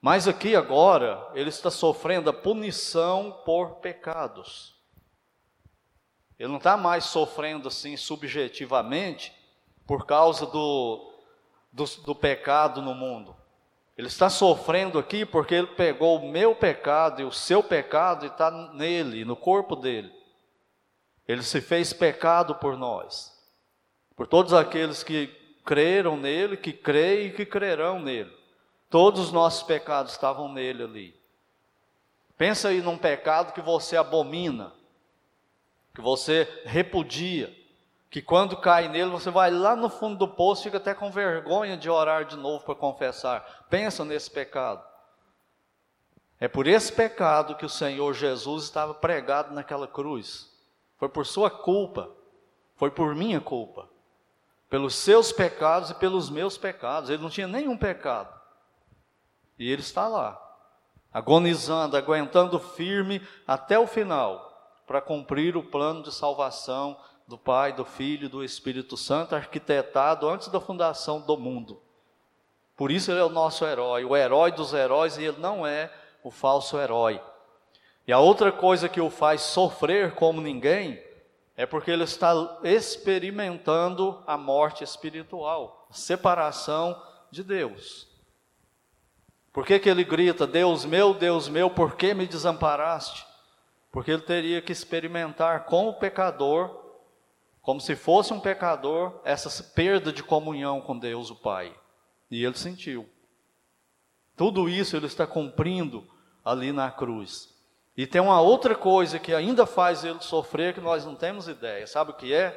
Mas 0.00 0.28
aqui 0.28 0.54
agora, 0.54 1.28
ele 1.34 1.48
está 1.48 1.72
sofrendo 1.72 2.30
a 2.30 2.32
punição 2.32 3.42
por 3.44 3.80
pecados. 3.80 4.76
Ele 6.38 6.50
não 6.50 6.58
está 6.58 6.76
mais 6.76 7.02
sofrendo 7.06 7.66
assim 7.66 7.96
subjetivamente 7.96 9.32
por 9.88 10.06
causa 10.06 10.46
do, 10.46 11.12
do, 11.72 11.84
do, 11.84 12.14
pecado 12.14 12.80
no 12.80 12.94
mundo. 12.94 13.34
Ele 13.96 14.08
está 14.08 14.28
sofrendo 14.28 14.98
aqui 14.98 15.24
porque 15.24 15.54
ele 15.54 15.68
pegou 15.68 16.18
o 16.18 16.28
meu 16.28 16.54
pecado 16.54 17.22
e 17.22 17.24
o 17.24 17.30
seu 17.30 17.62
pecado 17.62 18.24
e 18.24 18.28
está 18.28 18.50
nele, 18.72 19.24
no 19.24 19.36
corpo 19.36 19.76
dele. 19.76 20.12
Ele 21.28 21.42
se 21.42 21.60
fez 21.60 21.92
pecado 21.92 22.56
por 22.56 22.76
nós, 22.76 23.32
por 24.16 24.26
todos 24.26 24.52
aqueles 24.52 25.02
que 25.02 25.28
creram 25.64 26.16
nele, 26.16 26.56
que 26.56 26.72
creem 26.72 27.28
e 27.28 27.32
que 27.32 27.46
crerão 27.46 28.00
nele. 28.00 28.32
Todos 28.90 29.20
os 29.20 29.32
nossos 29.32 29.62
pecados 29.62 30.12
estavam 30.12 30.52
nele 30.52 30.82
ali. 30.82 31.20
Pensa 32.36 32.68
aí 32.68 32.82
num 32.82 32.98
pecado 32.98 33.52
que 33.52 33.60
você 33.60 33.96
abomina, 33.96 34.72
que 35.94 36.00
você 36.00 36.48
repudia, 36.64 37.54
que 38.14 38.22
quando 38.22 38.56
cai 38.56 38.86
nele 38.86 39.10
você 39.10 39.28
vai 39.28 39.50
lá 39.50 39.74
no 39.74 39.88
fundo 39.88 40.16
do 40.16 40.28
poço, 40.28 40.62
fica 40.62 40.76
até 40.76 40.94
com 40.94 41.10
vergonha 41.10 41.76
de 41.76 41.90
orar 41.90 42.24
de 42.24 42.36
novo 42.36 42.64
para 42.64 42.76
confessar. 42.76 43.64
Pensa 43.68 44.04
nesse 44.04 44.30
pecado. 44.30 44.80
É 46.38 46.46
por 46.46 46.68
esse 46.68 46.92
pecado 46.92 47.56
que 47.56 47.66
o 47.66 47.68
Senhor 47.68 48.14
Jesus 48.14 48.62
estava 48.62 48.94
pregado 48.94 49.52
naquela 49.52 49.88
cruz. 49.88 50.48
Foi 50.96 51.08
por 51.08 51.26
sua 51.26 51.50
culpa, 51.50 52.08
foi 52.76 52.88
por 52.88 53.16
minha 53.16 53.40
culpa, 53.40 53.88
pelos 54.70 54.94
seus 54.94 55.32
pecados 55.32 55.90
e 55.90 55.94
pelos 55.94 56.30
meus 56.30 56.56
pecados. 56.56 57.10
Ele 57.10 57.20
não 57.20 57.30
tinha 57.30 57.48
nenhum 57.48 57.76
pecado. 57.76 58.32
E 59.58 59.68
ele 59.68 59.82
está 59.82 60.06
lá, 60.06 60.40
agonizando, 61.12 61.96
aguentando 61.96 62.60
firme 62.60 63.20
até 63.44 63.76
o 63.76 63.88
final, 63.88 64.72
para 64.86 65.00
cumprir 65.00 65.56
o 65.56 65.64
plano 65.64 66.00
de 66.04 66.12
salvação 66.14 66.96
do 67.26 67.38
Pai, 67.38 67.72
do 67.72 67.84
Filho 67.84 68.28
do 68.28 68.44
Espírito 68.44 68.96
Santo, 68.96 69.34
arquitetado 69.34 70.28
antes 70.28 70.48
da 70.48 70.60
fundação 70.60 71.20
do 71.20 71.36
mundo. 71.36 71.80
Por 72.76 72.90
isso 72.90 73.10
ele 73.10 73.20
é 73.20 73.24
o 73.24 73.28
nosso 73.28 73.64
herói, 73.64 74.04
o 74.04 74.16
herói 74.16 74.52
dos 74.52 74.74
heróis, 74.74 75.16
e 75.16 75.24
ele 75.24 75.38
não 75.38 75.66
é 75.66 75.92
o 76.22 76.30
falso 76.30 76.78
herói. 76.78 77.20
E 78.06 78.12
a 78.12 78.18
outra 78.18 78.52
coisa 78.52 78.88
que 78.88 79.00
o 79.00 79.08
faz 79.08 79.42
sofrer 79.42 80.14
como 80.14 80.40
ninguém 80.40 81.02
é 81.56 81.64
porque 81.64 81.90
ele 81.90 82.04
está 82.04 82.34
experimentando 82.64 84.22
a 84.26 84.36
morte 84.36 84.82
espiritual, 84.82 85.86
a 85.88 85.94
separação 85.94 87.00
de 87.30 87.42
Deus. 87.42 88.08
Por 89.52 89.64
que, 89.64 89.78
que 89.78 89.88
ele 89.88 90.02
grita, 90.02 90.48
Deus 90.48 90.84
meu, 90.84 91.14
Deus 91.14 91.48
meu, 91.48 91.70
por 91.70 91.94
que 91.94 92.12
me 92.12 92.26
desamparaste? 92.26 93.24
Porque 93.92 94.10
ele 94.10 94.22
teria 94.22 94.60
que 94.60 94.72
experimentar 94.72 95.64
com 95.66 95.88
o 95.88 95.94
pecador, 95.94 96.83
como 97.64 97.80
se 97.80 97.96
fosse 97.96 98.30
um 98.30 98.38
pecador, 98.38 99.22
essa 99.24 99.62
perda 99.62 100.12
de 100.12 100.22
comunhão 100.22 100.82
com 100.82 100.98
Deus, 100.98 101.30
o 101.30 101.34
Pai. 101.34 101.74
E 102.30 102.44
ele 102.44 102.58
sentiu. 102.58 103.08
Tudo 104.36 104.68
isso 104.68 104.94
ele 104.94 105.06
está 105.06 105.26
cumprindo 105.26 106.06
ali 106.44 106.72
na 106.72 106.90
cruz. 106.90 107.48
E 107.96 108.06
tem 108.06 108.20
uma 108.20 108.38
outra 108.38 108.74
coisa 108.74 109.18
que 109.18 109.32
ainda 109.32 109.64
faz 109.64 110.04
ele 110.04 110.20
sofrer 110.20 110.74
que 110.74 110.80
nós 110.80 111.06
não 111.06 111.14
temos 111.14 111.48
ideia. 111.48 111.86
Sabe 111.86 112.10
o 112.10 112.14
que 112.14 112.34
é? 112.34 112.54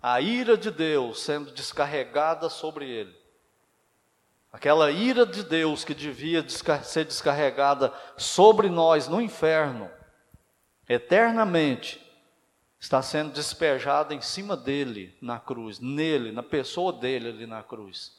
A 0.00 0.20
ira 0.20 0.56
de 0.56 0.70
Deus 0.70 1.20
sendo 1.20 1.50
descarregada 1.50 2.48
sobre 2.48 2.88
ele. 2.88 3.16
Aquela 4.52 4.92
ira 4.92 5.26
de 5.26 5.42
Deus 5.42 5.82
que 5.82 5.92
devia 5.92 6.48
ser 6.48 7.04
descarregada 7.04 7.92
sobre 8.16 8.68
nós 8.68 9.08
no 9.08 9.20
inferno, 9.20 9.90
eternamente, 10.88 12.03
está 12.84 13.00
sendo 13.00 13.32
despejada 13.32 14.14
em 14.14 14.20
cima 14.20 14.54
dele 14.54 15.16
na 15.18 15.40
cruz, 15.40 15.80
nele, 15.80 16.30
na 16.30 16.42
pessoa 16.42 16.92
dele 16.92 17.30
ali 17.30 17.46
na 17.46 17.62
cruz. 17.62 18.12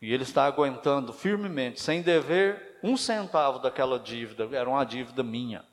E 0.00 0.14
ele 0.14 0.22
está 0.22 0.44
aguentando 0.44 1.12
firmemente, 1.12 1.80
sem 1.80 2.00
dever 2.00 2.78
um 2.80 2.96
centavo 2.96 3.58
daquela 3.58 3.98
dívida, 3.98 4.48
era 4.56 4.70
uma 4.70 4.84
dívida 4.84 5.20
minha. 5.24 5.64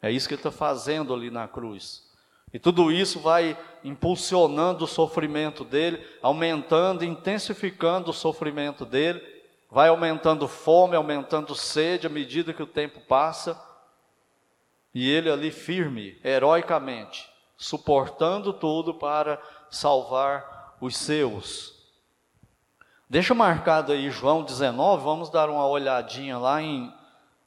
É 0.00 0.12
isso 0.12 0.28
que 0.28 0.34
ele 0.34 0.38
está 0.38 0.52
fazendo 0.52 1.12
ali 1.12 1.28
na 1.28 1.48
cruz. 1.48 2.08
E 2.52 2.58
tudo 2.58 2.92
isso 2.92 3.18
vai 3.18 3.58
impulsionando 3.82 4.84
o 4.84 4.88
sofrimento 4.88 5.64
dele, 5.64 6.06
aumentando, 6.22 7.04
intensificando 7.04 8.10
o 8.10 8.14
sofrimento 8.14 8.86
dele, 8.86 9.20
vai 9.68 9.88
aumentando 9.88 10.46
fome, 10.46 10.94
aumentando 10.94 11.52
sede 11.56 12.06
à 12.06 12.10
medida 12.10 12.52
que 12.52 12.62
o 12.62 12.66
tempo 12.66 13.00
passa. 13.00 13.60
E 14.94 15.10
ele 15.10 15.30
ali 15.30 15.50
firme, 15.50 16.20
heroicamente, 16.22 17.30
suportando 17.56 18.52
tudo 18.52 18.94
para 18.94 19.40
salvar 19.70 20.76
os 20.80 20.96
seus. 20.96 21.72
Deixa 23.08 23.34
marcado 23.34 23.92
aí 23.92 24.10
João 24.10 24.42
19, 24.42 25.04
vamos 25.04 25.30
dar 25.30 25.48
uma 25.48 25.66
olhadinha 25.66 26.38
lá 26.38 26.62
em 26.62 26.92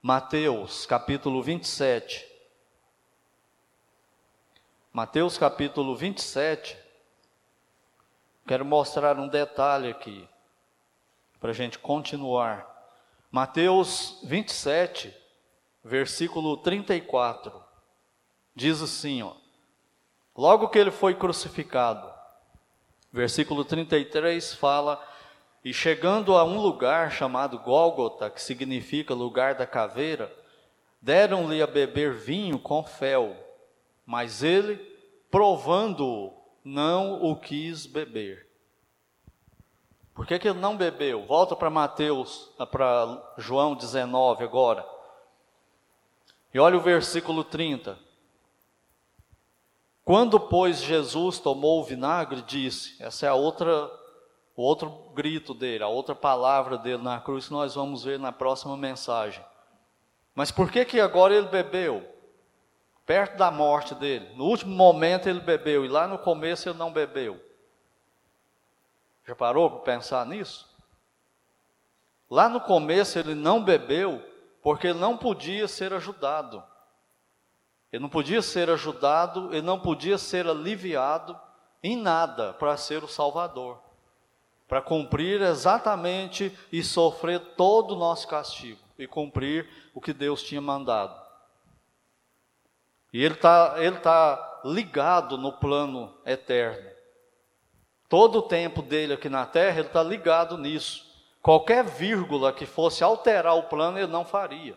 Mateus, 0.01 0.85
capítulo 0.85 1.41
27. 1.41 2.25
Mateus, 4.93 5.37
capítulo 5.37 5.95
27. 5.95 6.77
Quero 8.47 8.63
mostrar 8.63 9.19
um 9.19 9.27
detalhe 9.27 9.89
aqui, 9.89 10.29
para 11.39 11.49
a 11.49 11.53
gente 11.53 11.77
continuar. 11.77 12.65
Mateus 13.31 14.21
27, 14.23 15.13
versículo 15.85 16.57
34, 16.57 17.53
diz 18.55 18.81
assim: 18.81 19.21
ó, 19.21 19.33
Logo 20.35 20.67
que 20.67 20.79
ele 20.79 20.91
foi 20.91 21.13
crucificado, 21.13 22.11
versículo 23.11 23.63
33 23.63 24.55
fala 24.55 25.01
e 25.63 25.71
chegando 25.71 26.35
a 26.35 26.43
um 26.43 26.59
lugar 26.59 27.11
chamado 27.11 27.59
Gólgota, 27.59 28.29
que 28.29 28.41
significa 28.41 29.13
lugar 29.13 29.55
da 29.55 29.65
caveira, 29.65 30.35
deram-lhe 31.01 31.61
a 31.61 31.67
beber 31.67 32.13
vinho 32.13 32.59
com 32.59 32.83
fel, 32.83 33.35
mas 34.05 34.43
ele, 34.43 34.77
provando-o, 35.31 36.33
não 36.63 37.23
o 37.23 37.35
quis 37.35 37.85
beber. 37.85 38.45
Por 40.13 40.25
que, 40.25 40.39
que 40.39 40.47
ele 40.47 40.59
não 40.59 40.77
bebeu? 40.77 41.25
Volta 41.25 41.55
para 41.55 41.69
Mateus, 41.69 42.51
para 42.71 43.33
João 43.37 43.75
19 43.75 44.43
agora. 44.43 44.94
E 46.55 46.59
olha 46.59 46.77
o 46.77 46.79
versículo 46.79 47.43
30. 47.43 47.99
Quando, 50.05 50.39
pois, 50.39 50.81
Jesus 50.81 51.37
tomou 51.37 51.81
o 51.81 51.83
vinagre, 51.83 52.41
disse: 52.43 52.95
essa 53.03 53.25
é 53.25 53.29
a 53.29 53.33
outra 53.33 53.91
o 54.55 54.61
outro 54.61 54.89
grito 55.13 55.53
dele, 55.53 55.83
a 55.83 55.89
outra 55.89 56.15
palavra 56.15 56.77
dele 56.77 57.03
na 57.03 57.19
cruz, 57.19 57.47
que 57.47 57.51
nós 57.51 57.75
vamos 57.75 58.05
ver 58.05 58.17
na 58.17 58.31
próxima 58.31 58.77
mensagem. 58.77 59.43
Mas 60.33 60.49
por 60.49 60.71
que 60.71 60.85
que 60.85 60.97
agora 60.97 61.35
ele 61.35 61.49
bebeu? 61.49 62.07
Perto 63.05 63.35
da 63.35 63.51
morte 63.51 63.93
dele. 63.93 64.33
No 64.37 64.45
último 64.45 64.73
momento 64.73 65.27
ele 65.27 65.41
bebeu 65.41 65.83
e 65.83 65.89
lá 65.89 66.07
no 66.07 66.17
começo 66.17 66.69
ele 66.69 66.77
não 66.77 66.89
bebeu. 66.89 67.37
Já 69.27 69.35
parou 69.35 69.69
para 69.69 69.79
pensar 69.81 70.25
nisso? 70.25 70.73
Lá 72.29 72.47
no 72.47 72.61
começo 72.61 73.19
ele 73.19 73.35
não 73.35 73.61
bebeu 73.61 74.34
porque 74.65 74.87
ele 74.87 74.97
não 74.97 75.15
podia 75.15 75.67
ser 75.67 75.93
ajudado. 75.93 76.63
Ele 77.93 78.01
não 78.01 78.09
podia 78.09 78.41
ser 78.41 78.67
ajudado, 78.67 79.49
ele 79.51 79.61
não 79.61 79.79
podia 79.79 80.17
ser 80.17 80.47
aliviado 80.47 81.39
em 81.83 81.95
nada 81.95 82.51
para 82.53 82.75
ser 82.75 83.03
o 83.03 83.07
Salvador 83.07 83.79
para 84.67 84.81
cumprir 84.81 85.39
exatamente 85.43 86.51
e 86.71 86.83
sofrer 86.83 87.39
todo 87.55 87.91
o 87.91 87.99
nosso 87.99 88.27
castigo 88.27 88.79
e 88.97 89.05
cumprir 89.05 89.69
o 89.93 90.01
que 90.01 90.11
Deus 90.11 90.41
tinha 90.41 90.59
mandado. 90.59 91.15
E 93.13 93.23
ele 93.23 93.35
está 93.35 93.75
ele 93.77 93.97
tá 93.99 94.61
ligado 94.65 95.37
no 95.37 95.53
plano 95.53 96.11
eterno. 96.25 96.89
Todo 98.09 98.39
o 98.39 98.41
tempo 98.41 98.81
dele 98.81 99.13
aqui 99.13 99.29
na 99.29 99.45
terra, 99.45 99.77
ele 99.77 99.87
está 99.89 100.01
ligado 100.01 100.57
nisso. 100.57 101.04
Qualquer 101.45 101.83
vírgula 101.83 102.51
que 102.51 102.65
fosse 102.65 103.03
alterar 103.03 103.55
o 103.55 103.61
plano, 103.61 103.99
ele 103.99 104.11
não 104.11 104.25
faria. 104.25 104.75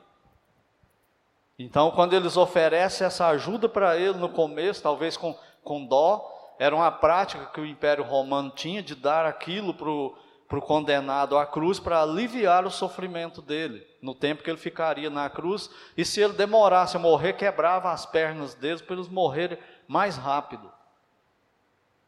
Então, 1.58 1.90
quando 1.90 2.12
eles 2.12 2.36
oferecem 2.36 3.06
essa 3.06 3.26
ajuda 3.28 3.70
para 3.70 3.96
ele 3.96 4.18
no 4.18 4.28
começo, 4.28 4.82
talvez 4.82 5.16
com, 5.16 5.34
com 5.64 5.86
dó, 5.86 6.30
era 6.58 6.76
uma 6.76 6.92
prática 6.92 7.46
que 7.46 7.58
o 7.62 7.64
Império 7.64 8.04
Romano 8.04 8.50
tinha 8.50 8.82
de 8.82 8.94
dar 8.94 9.24
aquilo 9.24 9.72
para 9.72 10.58
o 10.58 10.60
condenado 10.60 11.38
à 11.38 11.46
cruz 11.46 11.80
para 11.80 12.02
aliviar 12.02 12.66
o 12.66 12.70
sofrimento 12.70 13.40
dele, 13.40 13.86
no 14.02 14.14
tempo 14.14 14.42
que 14.42 14.50
ele 14.50 14.58
ficaria 14.58 15.08
na 15.08 15.30
cruz, 15.30 15.70
e 15.96 16.04
se 16.04 16.20
ele 16.20 16.34
demorasse 16.34 16.98
a 16.98 17.00
morrer, 17.00 17.32
quebrava 17.32 17.92
as 17.92 18.04
pernas 18.04 18.52
deles 18.52 18.82
para 18.82 18.96
eles 18.96 19.08
morrerem 19.08 19.56
mais 19.86 20.18
rápido. 20.18 20.70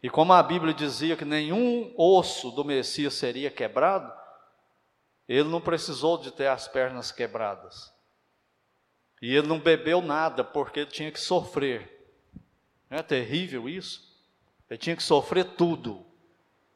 E 0.03 0.11
como 0.11 0.35
a 0.35 0.43
Bíblia 0.43 0.75
dizia 0.75 1.17
que 1.17 1.25
nenhum 1.25 1.95
osso 1.97 2.51
do 2.51 2.63
Messias 2.63 3.15
seria 3.15 3.51
quebrado, 3.51 4.20
ele 5.37 5.49
não 5.49 5.61
precisou 5.61 6.19
de 6.19 6.33
ter 6.33 6.49
as 6.49 6.67
pernas 6.67 7.13
quebradas. 7.13 7.95
E 9.23 9.33
ele 9.33 9.47
não 9.47 9.61
bebeu 9.61 10.03
nada 10.03 10.43
porque 10.43 10.81
ele 10.81 10.91
tinha 10.91 11.13
que 11.13 11.21
sofrer. 11.21 11.89
Não 12.91 12.99
é 12.99 13.03
terrível 13.03 13.69
isso? 13.69 14.13
Ele 14.69 14.79
tinha 14.79 14.97
que 14.97 15.03
sofrer 15.05 15.45
tudo. 15.45 16.05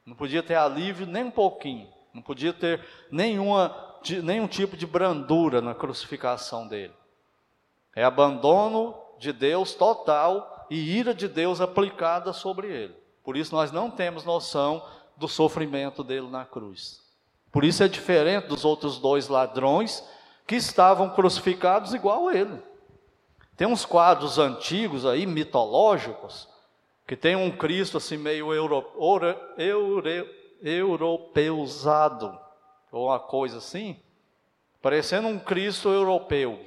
Não 0.07 0.14
podia 0.14 0.40
ter 0.40 0.55
alívio 0.55 1.05
nem 1.05 1.25
um 1.25 1.31
pouquinho. 1.33 1.93
Não 2.12 2.23
podia 2.23 2.53
ter 2.53 2.87
nenhuma, 3.11 3.75
nenhum 4.23 4.47
tipo 4.47 4.77
de 4.77 4.87
brandura 4.87 5.61
na 5.61 5.75
crucificação 5.75 6.69
dele. 6.69 6.95
É 7.97 8.05
abandono 8.05 8.97
de 9.19 9.33
Deus 9.33 9.75
total 9.75 10.67
e 10.71 10.97
ira 10.97 11.12
de 11.12 11.27
Deus 11.27 11.61
aplicada 11.61 12.33
sobre 12.33 12.69
ele. 12.69 12.95
Por 13.25 13.37
isso 13.37 13.53
nós 13.53 13.73
não 13.73 13.90
temos 13.90 14.25
noção 14.25 14.87
do 15.17 15.27
sofrimento 15.27 16.05
dele 16.05 16.29
na 16.29 16.45
cruz. 16.45 17.04
Por 17.55 17.64
isso 17.64 17.85
é 17.85 17.88
diferente 17.88 18.49
dos 18.49 18.64
outros 18.64 18.99
dois 18.99 19.29
ladrões 19.29 20.05
que 20.45 20.57
estavam 20.57 21.09
crucificados 21.11 21.95
igual 21.95 22.27
a 22.27 22.35
ele. 22.35 22.61
Tem 23.57 23.64
uns 23.64 23.85
quadros 23.85 24.40
antigos 24.40 25.07
aí, 25.07 25.25
mitológicos, 25.25 26.49
que 27.07 27.14
tem 27.14 27.37
um 27.37 27.53
Cristo 27.53 27.99
assim 27.99 28.17
meio 28.17 28.53
euro, 28.53 28.85
euro, 29.57 30.05
euro, 30.61 31.31
ou 32.90 33.07
uma 33.07 33.21
coisa 33.21 33.59
assim, 33.59 34.01
parecendo 34.83 35.29
um 35.29 35.38
Cristo 35.38 35.88
europeu. 35.88 36.59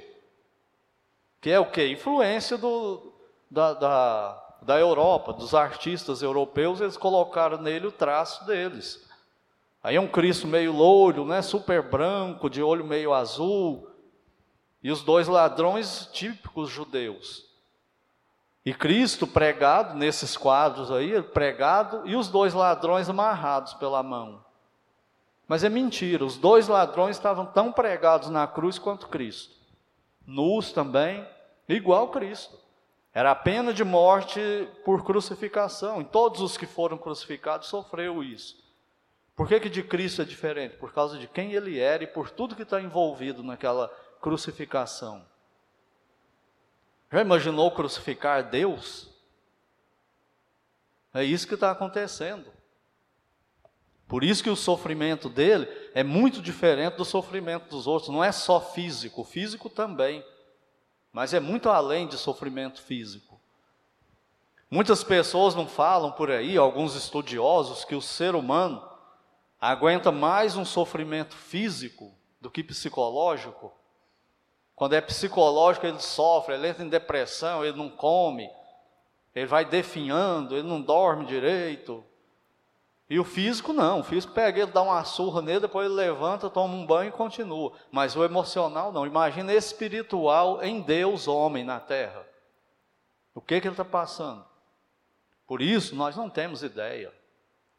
Que 1.38 1.50
é 1.50 1.60
o 1.60 1.70
que? 1.70 1.86
Influência 1.86 2.56
do, 2.56 3.12
da, 3.50 3.74
da, 3.74 4.56
da 4.62 4.78
Europa, 4.78 5.34
dos 5.34 5.54
artistas 5.54 6.22
europeus, 6.22 6.80
eles 6.80 6.96
colocaram 6.96 7.60
nele 7.60 7.88
o 7.88 7.92
traço 7.92 8.46
deles. 8.46 9.06
Aí 9.88 9.96
é 9.96 10.00
um 10.02 10.06
Cristo 10.06 10.46
meio 10.46 10.70
louro, 10.70 11.24
né, 11.24 11.40
super 11.40 11.80
branco, 11.80 12.50
de 12.50 12.62
olho 12.62 12.84
meio 12.84 13.14
azul, 13.14 13.88
e 14.82 14.90
os 14.90 15.02
dois 15.02 15.26
ladrões 15.26 16.10
típicos 16.12 16.68
judeus. 16.68 17.46
E 18.66 18.74
Cristo 18.74 19.26
pregado 19.26 19.96
nesses 19.96 20.36
quadros 20.36 20.92
aí, 20.92 21.22
pregado, 21.22 22.02
e 22.04 22.14
os 22.16 22.28
dois 22.28 22.52
ladrões 22.52 23.08
amarrados 23.08 23.72
pela 23.72 24.02
mão. 24.02 24.44
Mas 25.46 25.64
é 25.64 25.70
mentira, 25.70 26.22
os 26.22 26.36
dois 26.36 26.68
ladrões 26.68 27.16
estavam 27.16 27.46
tão 27.46 27.72
pregados 27.72 28.28
na 28.28 28.46
cruz 28.46 28.78
quanto 28.78 29.08
Cristo. 29.08 29.56
Nus 30.26 30.70
também, 30.70 31.26
igual 31.66 32.08
Cristo. 32.08 32.58
Era 33.14 33.30
a 33.30 33.34
pena 33.34 33.72
de 33.72 33.84
morte 33.84 34.68
por 34.84 35.02
crucificação. 35.02 36.02
E 36.02 36.04
todos 36.04 36.42
os 36.42 36.58
que 36.58 36.66
foram 36.66 36.98
crucificados 36.98 37.68
sofreu 37.68 38.22
isso. 38.22 38.67
Por 39.38 39.46
que, 39.46 39.60
que 39.60 39.68
de 39.68 39.84
Cristo 39.84 40.20
é 40.20 40.24
diferente? 40.24 40.76
Por 40.78 40.92
causa 40.92 41.16
de 41.16 41.28
quem 41.28 41.52
ele 41.52 41.78
era 41.78 42.02
e 42.02 42.08
por 42.08 42.28
tudo 42.28 42.56
que 42.56 42.62
está 42.62 42.80
envolvido 42.80 43.40
naquela 43.40 43.86
crucificação. 44.20 45.24
Já 47.12 47.20
imaginou 47.20 47.70
crucificar 47.70 48.50
Deus? 48.50 49.08
É 51.14 51.22
isso 51.22 51.46
que 51.46 51.54
está 51.54 51.70
acontecendo. 51.70 52.52
Por 54.08 54.24
isso 54.24 54.42
que 54.42 54.50
o 54.50 54.56
sofrimento 54.56 55.28
dele 55.28 55.68
é 55.94 56.02
muito 56.02 56.42
diferente 56.42 56.96
do 56.96 57.04
sofrimento 57.04 57.68
dos 57.68 57.86
outros. 57.86 58.12
Não 58.12 58.24
é 58.24 58.32
só 58.32 58.60
físico, 58.60 59.22
físico 59.22 59.70
também, 59.70 60.26
mas 61.12 61.32
é 61.32 61.38
muito 61.38 61.70
além 61.70 62.08
de 62.08 62.18
sofrimento 62.18 62.82
físico. 62.82 63.40
Muitas 64.68 65.04
pessoas 65.04 65.54
não 65.54 65.68
falam 65.68 66.10
por 66.10 66.28
aí, 66.28 66.56
alguns 66.56 66.96
estudiosos, 66.96 67.84
que 67.84 67.94
o 67.94 68.02
ser 68.02 68.34
humano 68.34 68.97
aguenta 69.60 70.12
mais 70.12 70.56
um 70.56 70.64
sofrimento 70.64 71.36
físico 71.36 72.12
do 72.40 72.50
que 72.50 72.62
psicológico. 72.62 73.72
Quando 74.74 74.94
é 74.94 75.00
psicológico, 75.00 75.86
ele 75.86 76.00
sofre, 76.00 76.54
ele 76.54 76.68
entra 76.68 76.84
em 76.84 76.88
depressão, 76.88 77.64
ele 77.64 77.76
não 77.76 77.88
come, 77.90 78.48
ele 79.34 79.46
vai 79.46 79.64
definhando, 79.64 80.56
ele 80.56 80.68
não 80.68 80.80
dorme 80.80 81.26
direito. 81.26 82.04
E 83.10 83.18
o 83.18 83.24
físico 83.24 83.72
não, 83.72 84.00
o 84.00 84.04
físico 84.04 84.34
pega 84.34 84.60
ele, 84.60 84.70
dá 84.70 84.82
uma 84.82 85.02
surra 85.02 85.40
nele, 85.40 85.60
depois 85.60 85.86
ele 85.86 85.94
levanta, 85.94 86.50
toma 86.50 86.74
um 86.74 86.84
banho 86.84 87.08
e 87.08 87.12
continua. 87.12 87.72
Mas 87.90 88.14
o 88.14 88.22
emocional 88.22 88.92
não. 88.92 89.06
Imagina 89.06 89.52
espiritual 89.52 90.62
em 90.62 90.80
Deus, 90.80 91.26
homem 91.26 91.64
na 91.64 91.80
terra. 91.80 92.24
O 93.34 93.40
que, 93.40 93.60
que 93.60 93.66
ele 93.66 93.72
está 93.72 93.84
passando? 93.84 94.44
Por 95.46 95.62
isso, 95.62 95.96
nós 95.96 96.14
não 96.16 96.28
temos 96.28 96.62
ideia. 96.62 97.12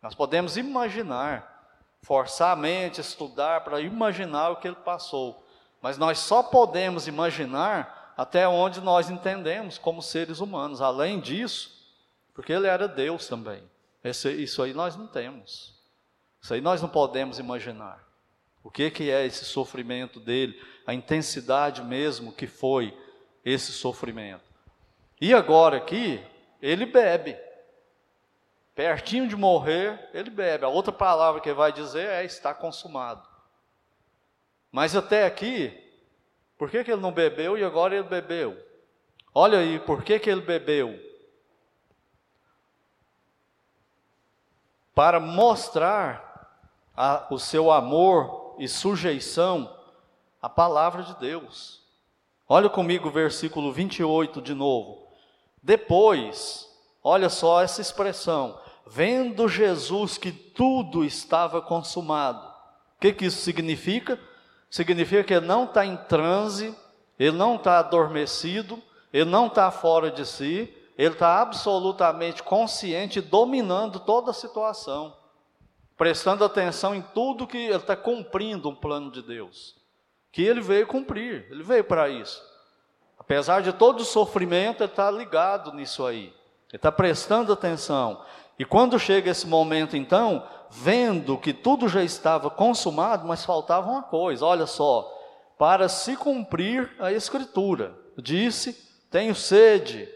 Nós 0.01 0.15
podemos 0.15 0.57
imaginar, 0.57 1.58
forçar 2.01 2.53
a 2.53 2.55
mente, 2.55 3.01
estudar 3.01 3.61
para 3.61 3.81
imaginar 3.81 4.49
o 4.49 4.55
que 4.57 4.67
ele 4.67 4.75
passou. 4.77 5.45
Mas 5.81 5.97
nós 5.97 6.19
só 6.19 6.43
podemos 6.43 7.07
imaginar 7.07 8.13
até 8.17 8.47
onde 8.47 8.81
nós 8.81 9.09
entendemos 9.09 9.77
como 9.77 10.01
seres 10.01 10.39
humanos. 10.39 10.81
Além 10.81 11.19
disso, 11.19 11.71
porque 12.33 12.51
ele 12.51 12.67
era 12.67 12.87
Deus 12.87 13.27
também. 13.27 13.63
Esse, 14.03 14.31
isso 14.31 14.61
aí 14.61 14.73
nós 14.73 14.95
não 14.95 15.07
temos. 15.07 15.73
Isso 16.41 16.53
aí 16.53 16.61
nós 16.61 16.81
não 16.81 16.89
podemos 16.89 17.39
imaginar. 17.39 18.03
O 18.63 18.69
que, 18.69 18.91
que 18.91 19.09
é 19.09 19.25
esse 19.25 19.45
sofrimento 19.45 20.19
dele, 20.19 20.59
a 20.85 20.93
intensidade 20.93 21.81
mesmo 21.81 22.33
que 22.33 22.47
foi 22.47 22.97
esse 23.43 23.71
sofrimento. 23.71 24.43
E 25.19 25.33
agora 25.33 25.77
aqui, 25.77 26.21
ele 26.61 26.85
bebe. 26.85 27.37
Pertinho 28.79 29.27
de 29.27 29.35
morrer, 29.35 30.09
ele 30.13 30.29
bebe. 30.29 30.63
A 30.63 30.69
outra 30.69 30.93
palavra 30.93 31.41
que 31.41 31.49
ele 31.49 31.57
vai 31.57 31.69
dizer 31.69 32.07
é 32.07 32.23
está 32.23 32.53
consumado. 32.53 33.27
Mas 34.71 34.95
até 34.95 35.25
aqui, 35.25 35.77
por 36.57 36.71
que, 36.71 36.81
que 36.85 36.89
ele 36.89 37.01
não 37.01 37.11
bebeu 37.11 37.57
e 37.57 37.63
agora 37.65 37.93
ele 37.93 38.07
bebeu? 38.07 38.57
Olha 39.35 39.59
aí, 39.59 39.79
por 39.79 40.01
que, 40.01 40.17
que 40.17 40.29
ele 40.29 40.39
bebeu? 40.39 40.97
Para 44.95 45.19
mostrar 45.19 46.55
a, 46.95 47.27
o 47.29 47.37
seu 47.37 47.73
amor 47.73 48.55
e 48.57 48.65
sujeição 48.69 49.77
à 50.41 50.47
palavra 50.47 51.03
de 51.03 51.15
Deus. 51.15 51.83
Olha 52.47 52.69
comigo 52.69 53.09
o 53.09 53.11
versículo 53.11 53.73
28 53.73 54.41
de 54.41 54.53
novo. 54.53 55.05
Depois, 55.61 56.65
olha 57.03 57.27
só 57.27 57.61
essa 57.61 57.81
expressão: 57.81 58.57
vendo 58.89 59.47
Jesus 59.47 60.17
que 60.17 60.31
tudo 60.31 61.05
estava 61.05 61.61
consumado. 61.61 62.47
O 62.47 62.99
que, 62.99 63.13
que 63.13 63.25
isso 63.25 63.41
significa? 63.41 64.19
significa 64.69 65.23
que 65.23 65.33
ele 65.33 65.45
não 65.45 65.63
está 65.63 65.85
em 65.85 65.97
transe, 65.97 66.75
ele 67.17 67.35
não 67.35 67.55
está 67.55 67.79
adormecido, 67.79 68.81
ele 69.11 69.29
não 69.29 69.47
está 69.47 69.71
fora 69.71 70.11
de 70.11 70.25
si, 70.25 70.73
ele 70.97 71.13
está 71.13 71.41
absolutamente 71.41 72.43
consciente, 72.43 73.21
dominando 73.21 73.99
toda 73.99 74.31
a 74.31 74.33
situação, 74.33 75.15
prestando 75.97 76.45
atenção 76.45 76.93
em 76.93 77.01
tudo 77.01 77.47
que 77.47 77.57
ele 77.57 77.75
está 77.75 77.95
cumprindo 77.95 78.69
um 78.69 78.75
plano 78.75 79.09
de 79.09 79.21
Deus, 79.21 79.75
que 80.31 80.43
ele 80.43 80.61
veio 80.61 80.85
cumprir, 80.85 81.47
ele 81.49 81.63
veio 81.63 81.83
para 81.83 82.09
isso. 82.09 82.47
Apesar 83.17 83.61
de 83.61 83.73
todo 83.73 84.01
o 84.01 84.05
sofrimento, 84.05 84.83
ele 84.83 84.91
está 84.91 85.09
ligado 85.09 85.73
nisso 85.73 86.05
aí, 86.05 86.25
ele 86.25 86.33
está 86.73 86.91
prestando 86.91 87.51
atenção. 87.51 88.23
E 88.59 88.65
quando 88.65 88.99
chega 88.99 89.31
esse 89.31 89.47
momento, 89.47 89.95
então, 89.95 90.45
vendo 90.69 91.37
que 91.37 91.53
tudo 91.53 91.87
já 91.87 92.03
estava 92.03 92.49
consumado, 92.49 93.25
mas 93.25 93.45
faltava 93.45 93.89
uma 93.89 94.03
coisa, 94.03 94.45
olha 94.45 94.67
só, 94.67 95.09
para 95.57 95.87
se 95.87 96.17
cumprir 96.17 96.93
a 96.99 97.09
Escritura. 97.09 97.97
Disse: 98.17 98.73
Tenho 99.09 99.33
sede. 99.33 100.13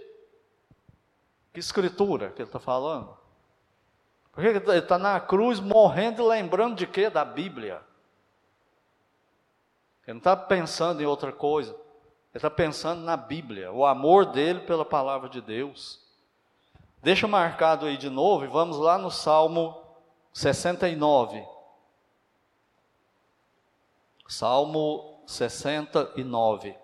Que 1.54 1.60
Escritura 1.60 2.32
que 2.32 2.42
ele 2.42 2.50
está 2.50 2.60
falando? 2.60 3.18
Porque 4.34 4.48
ele 4.48 4.80
está 4.80 4.98
na 4.98 5.20
cruz 5.22 5.62
morrendo 5.62 6.24
e 6.24 6.28
lembrando 6.28 6.76
de 6.76 6.86
quê? 6.86 7.10
Da 7.10 7.24
Bíblia. 7.24 7.82
Ele 10.06 10.16
não 10.16 10.18
está 10.18 10.36
pensando 10.36 11.02
em 11.02 11.06
outra 11.06 11.32
coisa. 11.32 11.72
Ele 11.72 12.40
está 12.40 12.50
pensando 12.50 13.04
na 13.04 13.16
Bíblia, 13.16 13.72
o 13.72 13.86
amor 13.86 14.26
dele 14.26 14.62
pela 14.62 14.84
palavra 14.84 15.30
de 15.30 15.40
Deus. 15.40 16.03
Deixa 17.04 17.28
marcado 17.28 17.86
aí 17.86 17.98
de 17.98 18.10
novo 18.10 18.46
e 18.46 18.48
vamos 18.48 18.78
lá 18.78 18.98
no 18.98 19.12
Salmo 19.12 19.78
69. 20.32 21.46
Salmo 24.26 25.22
69. 25.28 26.78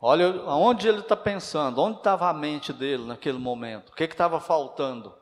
Olha 0.00 0.40
aonde 0.42 0.86
ele 0.86 1.00
está 1.00 1.16
pensando, 1.16 1.82
onde 1.82 1.98
estava 1.98 2.28
a 2.28 2.32
mente 2.32 2.72
dele 2.72 3.04
naquele 3.04 3.38
momento, 3.38 3.88
o 3.88 3.92
que 3.92 4.04
estava 4.04 4.38
faltando. 4.38 5.12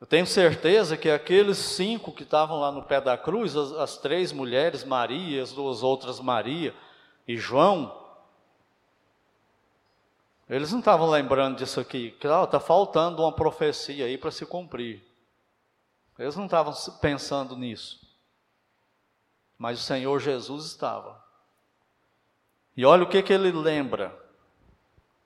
Eu 0.00 0.06
tenho 0.06 0.26
certeza 0.26 0.96
que 0.96 1.10
aqueles 1.10 1.58
cinco 1.58 2.12
que 2.12 2.22
estavam 2.22 2.60
lá 2.60 2.72
no 2.72 2.82
pé 2.82 3.02
da 3.02 3.18
cruz, 3.18 3.54
as, 3.54 3.72
as 3.72 3.98
três 3.98 4.32
mulheres, 4.32 4.84
Maria, 4.84 5.42
as 5.42 5.52
duas 5.52 5.82
outras 5.82 6.18
Maria 6.18 6.74
e 7.28 7.36
João, 7.36 8.05
eles 10.48 10.70
não 10.70 10.78
estavam 10.78 11.10
lembrando 11.10 11.58
disso 11.58 11.80
aqui, 11.80 12.12
que 12.12 12.26
está 12.26 12.60
faltando 12.60 13.22
uma 13.22 13.32
profecia 13.32 14.04
aí 14.04 14.16
para 14.16 14.30
se 14.30 14.46
cumprir. 14.46 15.02
Eles 16.18 16.36
não 16.36 16.44
estavam 16.44 16.72
pensando 17.00 17.56
nisso. 17.56 18.06
Mas 19.58 19.80
o 19.80 19.82
Senhor 19.82 20.20
Jesus 20.20 20.66
estava. 20.66 21.22
E 22.76 22.84
olha 22.84 23.02
o 23.02 23.08
que, 23.08 23.22
que 23.22 23.32
ele 23.32 23.50
lembra. 23.50 24.16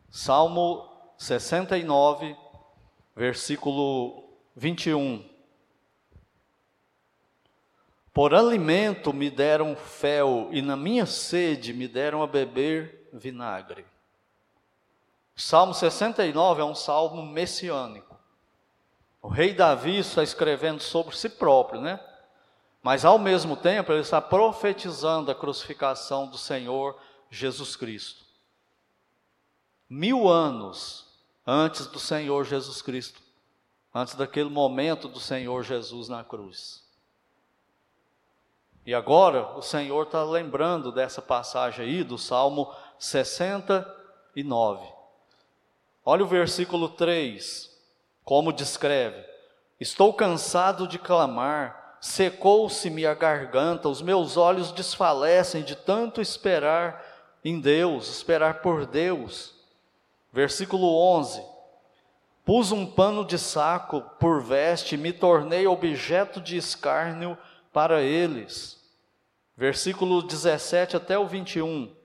Salmo 0.09 0.89
69, 1.19 2.35
versículo 3.15 4.25
21. 4.57 5.29
Por 8.13 8.35
alimento 8.35 9.13
me 9.13 9.31
deram 9.31 9.77
fel, 9.77 10.49
e 10.51 10.63
na 10.63 10.77
minha 10.77 11.07
sede 11.07 11.73
me 11.73 11.87
deram 11.87 12.23
a 12.23 12.27
beber 12.27 13.09
vinagre. 13.13 13.85
Salmo 15.41 15.73
69 15.73 16.61
é 16.61 16.65
um 16.65 16.75
salmo 16.75 17.25
messiânico. 17.25 18.19
O 19.23 19.29
rei 19.29 19.55
Davi 19.55 19.99
está 19.99 20.23
escrevendo 20.23 20.83
sobre 20.83 21.17
si 21.17 21.31
próprio, 21.31 21.81
né? 21.81 21.99
Mas 22.83 23.05
ao 23.05 23.19
mesmo 23.19 23.57
tempo 23.57 23.91
ele 23.91 24.03
está 24.03 24.21
profetizando 24.21 25.31
a 25.31 25.35
crucificação 25.35 26.27
do 26.27 26.37
Senhor 26.37 26.99
Jesus 27.31 27.75
Cristo. 27.75 28.25
Mil 29.89 30.29
anos 30.29 31.09
antes 31.47 31.87
do 31.87 31.99
Senhor 31.99 32.45
Jesus 32.45 32.83
Cristo, 32.83 33.21
antes 33.95 34.15
daquele 34.15 34.51
momento 34.51 35.09
do 35.09 35.21
Senhor 35.21 35.63
Jesus 35.63 36.09
na 36.09 36.23
cruz. 36.23 36.85
E 38.85 38.95
agora 38.95 39.57
o 39.57 39.63
Senhor 39.63 40.03
está 40.03 40.23
lembrando 40.23 40.93
dessa 40.93 41.23
passagem 41.23 41.87
aí 41.87 42.05
do 42.05 42.19
Salmo 42.19 42.75
69. 42.99 45.00
Olha 46.05 46.25
o 46.25 46.29
versículo 46.29 46.89
3, 46.89 47.71
como 48.25 48.53
descreve: 48.53 49.23
Estou 49.79 50.15
cansado 50.15 50.89
de 50.89 50.99
clamar, 50.99 51.99
secou-se-me 52.01 53.05
a 53.05 53.15
garganta, 53.15 53.89
os 53.89 54.01
meus 54.01 54.37
olhos 54.37 54.73
desfalecem 54.73 55.63
de 55.63 55.77
tanto 55.77 56.21
esperar 56.21 57.05
em 57.45 57.61
Deus, 57.61 58.09
esperar 58.09 58.63
por 58.63 58.87
Deus. 58.87 59.55
Versículo 60.33 60.87
11: 60.97 61.43
Pus 62.45 62.73
um 62.73 62.87
pano 62.87 63.25
de 63.25 63.39
saco 63.39 64.01
por 64.19 64.43
veste, 64.43 64.97
me 64.97 65.13
tornei 65.13 65.67
objeto 65.67 66.41
de 66.41 66.57
escárnio 66.57 67.37
para 67.73 68.03
eles. 68.03 68.81
Versículo 69.57 70.23
17 70.23 70.97
até 70.97 71.19
o 71.19 71.27
21. 71.27 72.00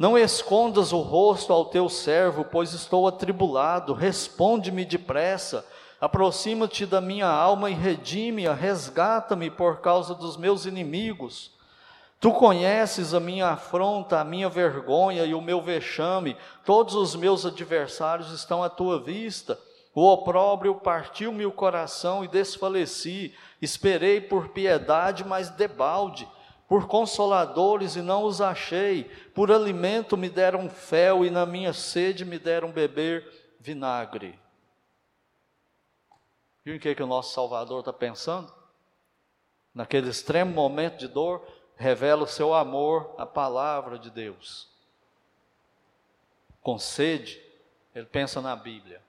Não 0.00 0.16
escondas 0.16 0.94
o 0.94 1.00
rosto 1.00 1.52
ao 1.52 1.66
teu 1.66 1.86
servo, 1.86 2.42
pois 2.42 2.72
estou 2.72 3.06
atribulado. 3.06 3.92
Responde-me 3.92 4.82
depressa. 4.86 5.62
Aproxima-te 6.00 6.86
da 6.86 7.02
minha 7.02 7.26
alma 7.26 7.68
e 7.68 7.74
redime-a, 7.74 8.54
resgata-me 8.54 9.50
por 9.50 9.82
causa 9.82 10.14
dos 10.14 10.38
meus 10.38 10.64
inimigos. 10.64 11.50
Tu 12.18 12.32
conheces 12.32 13.12
a 13.12 13.20
minha 13.20 13.48
afronta, 13.48 14.18
a 14.18 14.24
minha 14.24 14.48
vergonha 14.48 15.26
e 15.26 15.34
o 15.34 15.40
meu 15.42 15.60
vexame, 15.60 16.34
todos 16.64 16.94
os 16.94 17.14
meus 17.14 17.44
adversários 17.44 18.32
estão 18.32 18.64
à 18.64 18.70
tua 18.70 18.98
vista. 18.98 19.58
O 19.94 20.10
opróbrio 20.10 20.76
partiu-me 20.76 21.44
o 21.44 21.52
coração 21.52 22.24
e 22.24 22.28
desfaleci, 22.28 23.34
esperei 23.60 24.18
por 24.18 24.48
piedade, 24.48 25.26
mas 25.26 25.50
debalde 25.50 26.26
por 26.70 26.86
consoladores 26.86 27.96
e 27.96 28.00
não 28.00 28.22
os 28.22 28.40
achei, 28.40 29.10
por 29.34 29.50
alimento 29.50 30.16
me 30.16 30.30
deram 30.30 30.70
fel 30.70 31.26
e 31.26 31.30
na 31.30 31.44
minha 31.44 31.74
sede 31.74 32.24
me 32.24 32.38
deram 32.38 32.70
beber 32.70 33.28
vinagre. 33.58 34.38
Viu 36.64 36.76
em 36.76 36.78
que, 36.78 36.94
que 36.94 37.02
o 37.02 37.06
nosso 37.06 37.34
Salvador 37.34 37.80
está 37.80 37.92
pensando? 37.92 38.60
naquele 39.74 40.10
extremo 40.10 40.52
momento 40.52 40.98
de 40.98 41.08
dor, 41.08 41.46
revela 41.76 42.24
o 42.24 42.28
seu 42.28 42.52
amor 42.52 43.14
à 43.16 43.24
palavra 43.24 43.98
de 43.98 44.10
Deus. 44.10 44.68
Com 46.60 46.78
sede, 46.78 47.40
ele 47.94 48.06
pensa 48.06 48.40
na 48.40 48.54
Bíblia. 48.54 49.00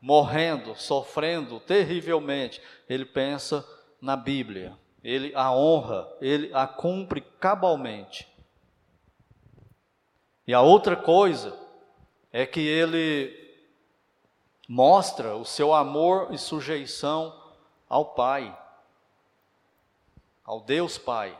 Morrendo, 0.00 0.76
sofrendo 0.76 1.58
terrivelmente, 1.60 2.60
ele 2.88 3.04
pensa 3.04 3.66
na 4.00 4.16
Bíblia. 4.16 4.78
Ele 5.04 5.34
a 5.34 5.52
honra, 5.52 6.10
ele 6.18 6.50
a 6.54 6.66
cumpre 6.66 7.20
cabalmente. 7.20 8.26
E 10.46 10.54
a 10.54 10.62
outra 10.62 10.96
coisa 10.96 11.54
é 12.32 12.46
que 12.46 12.60
ele 12.60 13.44
mostra 14.66 15.36
o 15.36 15.44
seu 15.44 15.74
amor 15.74 16.32
e 16.32 16.38
sujeição 16.38 17.38
ao 17.88 18.14
Pai, 18.14 18.58
ao 20.42 20.62
Deus 20.62 20.96
Pai. 20.96 21.38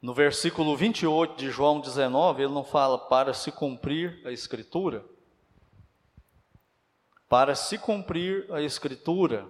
No 0.00 0.14
versículo 0.14 0.74
28 0.74 1.36
de 1.36 1.50
João 1.50 1.78
19, 1.78 2.42
ele 2.42 2.54
não 2.54 2.64
fala 2.64 2.98
para 2.98 3.34
se 3.34 3.52
cumprir 3.52 4.26
a 4.26 4.32
Escritura. 4.32 5.04
Para 7.28 7.54
se 7.54 7.76
cumprir 7.76 8.50
a 8.50 8.62
Escritura. 8.62 9.46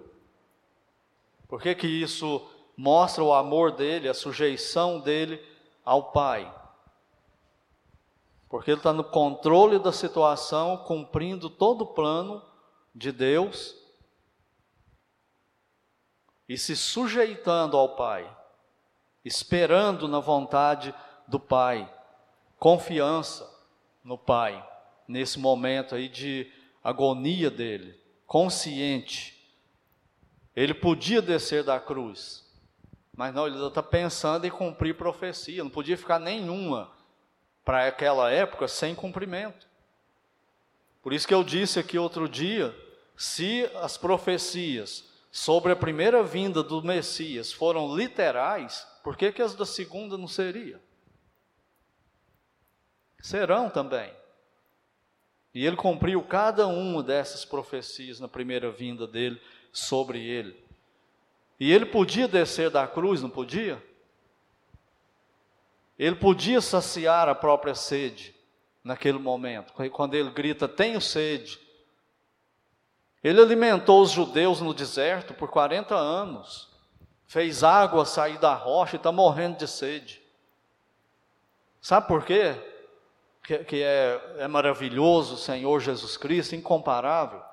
Por 1.51 1.61
que, 1.61 1.75
que 1.75 1.85
isso 1.85 2.49
mostra 2.77 3.21
o 3.21 3.33
amor 3.33 3.73
dele, 3.73 4.07
a 4.07 4.13
sujeição 4.13 5.01
dele 5.01 5.45
ao 5.83 6.13
Pai? 6.13 6.49
Porque 8.47 8.71
ele 8.71 8.79
está 8.79 8.93
no 8.93 9.03
controle 9.03 9.77
da 9.77 9.91
situação, 9.91 10.77
cumprindo 10.77 11.49
todo 11.49 11.81
o 11.81 11.87
plano 11.87 12.41
de 12.95 13.11
Deus 13.11 13.75
e 16.47 16.57
se 16.57 16.73
sujeitando 16.73 17.75
ao 17.75 17.97
Pai, 17.97 18.33
esperando 19.25 20.07
na 20.07 20.21
vontade 20.21 20.95
do 21.27 21.37
Pai, 21.37 21.93
confiança 22.57 23.45
no 24.05 24.17
Pai, 24.17 24.65
nesse 25.05 25.37
momento 25.37 25.95
aí 25.95 26.07
de 26.07 26.49
agonia 26.81 27.51
dele, 27.51 27.99
consciente. 28.25 29.40
Ele 30.55 30.73
podia 30.73 31.21
descer 31.21 31.63
da 31.63 31.79
cruz, 31.79 32.45
mas 33.15 33.33
não, 33.33 33.47
ele 33.47 33.65
está 33.65 33.81
pensando 33.81 34.45
em 34.45 34.51
cumprir 34.51 34.95
profecia, 34.95 35.63
não 35.63 35.71
podia 35.71 35.97
ficar 35.97 36.19
nenhuma 36.19 36.91
para 37.63 37.87
aquela 37.87 38.31
época 38.31 38.67
sem 38.67 38.93
cumprimento. 38.93 39.67
Por 41.01 41.13
isso 41.13 41.27
que 41.27 41.33
eu 41.33 41.43
disse 41.43 41.79
aqui 41.79 41.97
outro 41.97 42.27
dia: 42.27 42.75
se 43.15 43.69
as 43.75 43.97
profecias 43.97 45.09
sobre 45.31 45.71
a 45.71 45.75
primeira 45.75 46.23
vinda 46.23 46.61
do 46.61 46.83
Messias 46.83 47.53
foram 47.53 47.95
literais, 47.95 48.85
por 49.03 49.15
que, 49.15 49.31
que 49.31 49.41
as 49.41 49.55
da 49.55 49.65
segunda 49.65 50.17
não 50.17 50.27
seriam? 50.27 50.79
Serão 53.21 53.69
também. 53.69 54.11
E 55.53 55.65
ele 55.65 55.75
cumpriu 55.75 56.23
cada 56.23 56.67
uma 56.67 57.03
dessas 57.03 57.43
profecias 57.45 58.19
na 58.19 58.27
primeira 58.27 58.71
vinda 58.71 59.05
dele 59.05 59.39
sobre 59.71 60.19
ele. 60.19 60.61
E 61.59 61.71
ele 61.71 61.85
podia 61.85 62.27
descer 62.27 62.69
da 62.69 62.87
cruz, 62.87 63.21
não 63.21 63.29
podia? 63.29 63.81
Ele 65.97 66.15
podia 66.15 66.59
saciar 66.59 67.29
a 67.29 67.35
própria 67.35 67.75
sede 67.75 68.35
naquele 68.83 69.19
momento, 69.19 69.73
quando 69.91 70.15
ele 70.15 70.31
grita: 70.31 70.67
Tenho 70.67 70.99
sede. 70.99 71.59
Ele 73.23 73.39
alimentou 73.39 74.01
os 74.01 74.09
judeus 74.09 74.59
no 74.61 74.73
deserto 74.73 75.35
por 75.35 75.49
40 75.49 75.93
anos, 75.93 76.69
fez 77.27 77.63
água 77.63 78.03
sair 78.03 78.39
da 78.39 78.55
rocha 78.55 78.95
e 78.95 78.97
está 78.97 79.11
morrendo 79.11 79.57
de 79.57 79.67
sede. 79.67 80.19
Sabe 81.79 82.07
por 82.07 82.25
quê? 82.25 82.55
Que, 83.43 83.59
que 83.59 83.83
é, 83.83 84.35
é 84.39 84.47
maravilhoso 84.47 85.35
o 85.35 85.37
Senhor 85.37 85.79
Jesus 85.79 86.17
Cristo, 86.17 86.55
incomparável. 86.55 87.43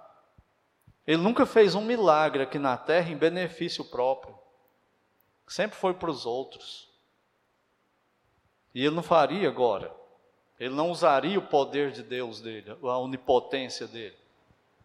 Ele 1.08 1.22
nunca 1.22 1.46
fez 1.46 1.74
um 1.74 1.80
milagre 1.80 2.42
aqui 2.42 2.58
na 2.58 2.76
terra 2.76 3.10
em 3.10 3.16
benefício 3.16 3.82
próprio, 3.82 4.38
sempre 5.46 5.74
foi 5.74 5.94
para 5.94 6.10
os 6.10 6.26
outros. 6.26 6.86
E 8.74 8.84
ele 8.84 8.94
não 8.94 9.02
faria 9.02 9.48
agora. 9.48 9.90
Ele 10.60 10.74
não 10.74 10.90
usaria 10.90 11.38
o 11.38 11.46
poder 11.46 11.92
de 11.92 12.02
Deus 12.02 12.42
dele, 12.42 12.76
a 12.82 12.98
onipotência 12.98 13.86
dele, 13.86 14.18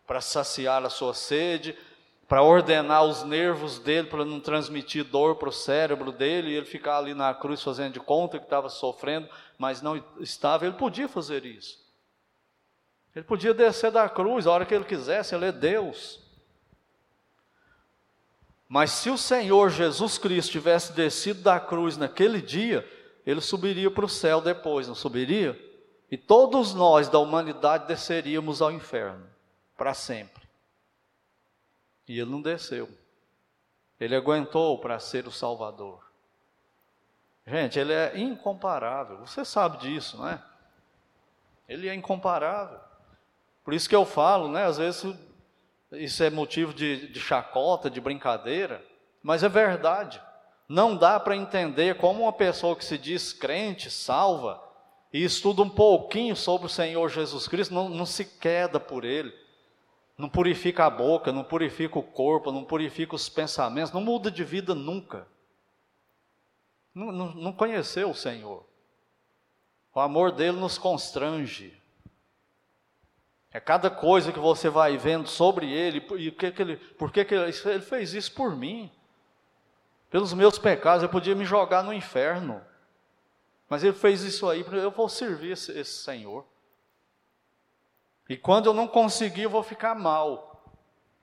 para 0.08 0.22
saciar 0.22 0.86
a 0.86 0.90
sua 0.90 1.14
sede, 1.14 1.78
para 2.26 2.42
ordenar 2.42 3.04
os 3.04 3.24
nervos 3.24 3.78
dele 3.78 4.08
para 4.08 4.24
não 4.24 4.40
transmitir 4.40 5.04
dor 5.04 5.36
para 5.36 5.50
o 5.50 5.52
cérebro 5.52 6.10
dele 6.10 6.52
e 6.52 6.56
ele 6.56 6.66
ficar 6.66 7.00
ali 7.00 7.14
na 7.14 7.34
cruz 7.34 7.62
fazendo 7.62 7.96
de 7.96 8.00
conta 8.00 8.40
que 8.40 8.46
estava 8.46 8.70
sofrendo, 8.70 9.28
mas 9.58 9.82
não 9.82 10.02
estava. 10.22 10.66
Ele 10.66 10.78
podia 10.78 11.10
fazer 11.10 11.46
isso. 11.46 11.83
Ele 13.16 13.26
podia 13.26 13.54
descer 13.54 13.92
da 13.92 14.10
cruz 14.10 14.48
a 14.48 14.52
hora 14.52 14.66
que 14.66 14.74
ele 14.74 14.86
quisesse, 14.86 15.36
ele 15.36 15.46
é 15.46 15.52
Deus. 15.52 16.20
Mas 18.68 18.90
se 18.92 19.10
o 19.10 19.18
Senhor 19.18 19.70
Jesus 19.70 20.18
Cristo 20.18 20.52
tivesse 20.52 20.94
descido 20.94 21.42
da 21.42 21.60
cruz 21.60 21.96
naquele 21.96 22.42
dia, 22.42 22.88
ele 23.24 23.40
subiria 23.40 23.92
para 23.92 24.06
o 24.06 24.10
céu 24.10 24.42
depois, 24.42 24.88
não 24.88 24.96
subiria? 24.96 25.60
E 26.10 26.18
todos 26.18 26.74
nós 26.74 27.08
da 27.08 27.20
humanidade 27.20 27.88
desceríamos 27.88 28.62
ao 28.62 28.72
inferno, 28.72 29.28
para 29.78 29.94
sempre. 29.94 30.44
E 32.08 32.20
ele 32.20 32.32
não 32.32 32.42
desceu. 32.42 32.90
Ele 34.00 34.16
aguentou 34.16 34.80
para 34.80 35.00
ser 35.00 35.28
o 35.28 35.32
Salvador. 35.32 36.04
Gente, 37.46 37.78
ele 37.78 37.94
é 37.94 38.18
incomparável. 38.18 39.18
Você 39.20 39.46
sabe 39.46 39.78
disso, 39.78 40.18
não 40.18 40.28
é? 40.28 40.44
Ele 41.68 41.88
é 41.88 41.94
incomparável. 41.94 42.80
Por 43.64 43.74
isso 43.74 43.88
que 43.88 43.96
eu 43.96 44.06
falo, 44.06 44.48
né? 44.48 44.66
Às 44.66 44.78
vezes 44.78 45.16
isso 45.94 46.24
é 46.24 46.30
motivo 46.30 46.74
de, 46.74 47.08
de 47.08 47.20
chacota, 47.20 47.90
de 47.90 48.02
brincadeira, 48.02 48.84
mas 49.22 49.44
é 49.44 49.50
verdade. 49.50 50.22
Não 50.68 50.96
dá 50.96 51.20
para 51.20 51.36
entender 51.36 51.98
como 51.98 52.24
uma 52.24 52.34
pessoa 52.34 52.76
que 52.76 52.84
se 52.84 52.98
diz 52.98 53.32
crente, 53.32 53.90
salva, 53.92 54.62
e 55.12 55.24
estuda 55.24 55.62
um 55.62 55.70
pouquinho 55.70 56.36
sobre 56.36 56.66
o 56.66 56.70
Senhor 56.70 57.08
Jesus 57.10 57.48
Cristo, 57.48 57.74
não, 57.74 57.88
não 57.88 58.06
se 58.06 58.26
queda 58.26 58.80
por 58.80 59.06
Ele, 59.06 59.32
não 60.18 60.28
purifica 60.28 60.86
a 60.86 60.90
boca, 60.90 61.32
não 61.32 61.44
purifica 61.44 62.00
o 62.00 62.04
corpo, 62.04 62.52
não 62.52 62.64
purifica 62.64 63.16
os 63.16 63.30
pensamentos, 63.30 63.94
não 63.94 64.02
muda 64.02 64.32
de 64.32 64.44
vida 64.44 64.74
nunca. 64.74 65.28
Não, 66.94 67.12
não, 67.12 67.34
não 67.34 67.54
conheceu 67.54 68.10
o 68.10 68.16
Senhor. 68.16 68.66
O 69.94 70.00
amor 70.00 70.32
dele 70.32 70.58
nos 70.58 70.78
constrange. 70.78 71.80
É 73.54 73.60
cada 73.60 73.92
coisa 73.92 74.34
que 74.34 74.40
você 74.40 74.68
vai 74.68 74.98
vendo 74.98 75.30
sobre 75.30 75.72
ele, 75.72 76.04
e 76.18 76.32
que 76.32 76.52
que 76.52 76.62
ele, 76.62 76.76
por 76.76 77.12
que, 77.12 77.24
que 77.24 77.36
ele, 77.36 77.54
ele 77.66 77.82
fez 77.82 78.16
isso 78.16 78.34
por 78.34 78.56
mim? 78.56 78.92
Pelos 80.10 80.34
meus 80.34 80.58
pecados, 80.58 81.04
eu 81.04 81.10
podia 81.10 81.36
me 81.36 81.46
jogar 81.46 81.84
no 81.84 81.94
inferno. 81.94 82.60
Mas 83.70 83.84
ele 83.84 83.94
fez 83.94 84.24
isso 84.24 84.50
aí, 84.50 84.66
eu 84.72 84.90
vou 84.90 85.08
servir 85.08 85.52
esse, 85.52 85.72
esse 85.72 86.04
Senhor. 86.04 86.46
E 88.28 88.36
quando 88.36 88.66
eu 88.66 88.74
não 88.74 88.88
conseguir, 88.88 89.44
eu 89.44 89.50
vou 89.50 89.62
ficar 89.62 89.94
mal. 89.94 90.64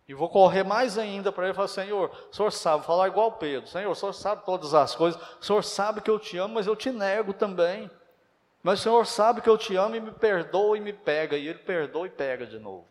E 0.06 0.14
vou 0.14 0.28
correr 0.28 0.64
mais 0.64 0.98
ainda 0.98 1.32
para 1.32 1.44
ele 1.44 1.52
e 1.52 1.54
falar: 1.54 1.68
Senhor, 1.68 2.10
o 2.30 2.34
senhor 2.34 2.50
sabe, 2.50 2.84
falar 2.84 3.08
igual 3.08 3.32
Pedro: 3.32 3.68
Senhor, 3.68 3.90
o 3.90 3.94
senhor 3.94 4.12
sabe 4.12 4.44
todas 4.44 4.74
as 4.74 4.94
coisas, 4.94 5.20
o 5.40 5.44
senhor 5.44 5.62
sabe 5.62 6.00
que 6.00 6.10
eu 6.10 6.18
te 6.18 6.36
amo, 6.36 6.54
mas 6.54 6.66
eu 6.66 6.74
te 6.74 6.90
nego 6.90 7.32
também. 7.32 7.90
Mas 8.62 8.80
o 8.80 8.82
senhor 8.82 9.06
sabe 9.06 9.40
que 9.40 9.48
eu 9.48 9.56
te 9.56 9.74
amo 9.76 9.96
e 9.96 10.00
me 10.00 10.12
perdoa 10.12 10.76
e 10.76 10.80
me 10.80 10.92
pega. 10.92 11.36
E 11.36 11.48
ele 11.48 11.58
perdoa 11.60 12.06
e 12.06 12.10
pega 12.10 12.46
de 12.46 12.58
novo. 12.58 12.86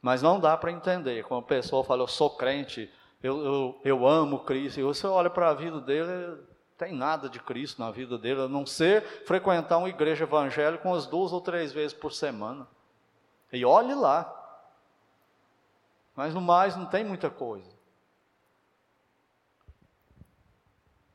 Mas 0.00 0.22
não 0.22 0.40
dá 0.40 0.56
para 0.56 0.72
entender. 0.72 1.24
Quando 1.24 1.44
a 1.44 1.46
pessoa 1.46 1.84
fala, 1.84 2.02
eu 2.02 2.08
sou 2.08 2.30
crente, 2.30 2.92
eu, 3.22 3.44
eu, 3.44 3.80
eu 3.84 4.06
amo 4.06 4.40
Cristo, 4.40 4.80
e 4.80 4.82
você 4.82 5.06
olha 5.06 5.30
para 5.30 5.48
a 5.48 5.54
vida 5.54 5.80
dele, 5.80 6.42
tem 6.76 6.92
nada 6.92 7.28
de 7.28 7.38
Cristo 7.38 7.80
na 7.80 7.90
vida 7.92 8.18
dele, 8.18 8.42
a 8.42 8.48
não 8.48 8.66
ser 8.66 9.02
frequentar 9.24 9.78
uma 9.78 9.88
igreja 9.88 10.24
evangélica 10.24 10.86
umas 10.86 11.06
duas 11.06 11.32
ou 11.32 11.40
três 11.40 11.72
vezes 11.72 11.96
por 11.96 12.12
semana. 12.12 12.66
E 13.52 13.64
olhe 13.64 13.94
lá. 13.94 14.38
Mas 16.16 16.34
no 16.34 16.40
mais 16.40 16.76
não 16.76 16.86
tem 16.86 17.04
muita 17.04 17.30
coisa. 17.30 17.71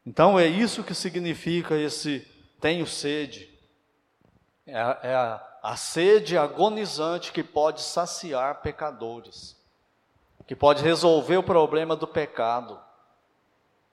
Então 0.08 0.40
é 0.40 0.48
isso 0.48 0.84
que 0.84 0.96
significa 0.96 1.76
esse 1.76 2.26
tenho 2.62 2.88
sede. 2.88 3.48
É, 4.66 4.74
é 5.04 5.16
a, 5.16 5.60
a 5.62 5.76
sede 5.76 6.38
agonizante 6.38 7.32
que 7.32 7.44
pode 7.44 7.82
saciar 7.82 8.62
pecadores 8.62 9.58
que 10.48 10.56
pode 10.56 10.82
resolver 10.82 11.36
o 11.36 11.44
problema 11.44 11.94
do 11.94 12.08
pecado, 12.08 12.80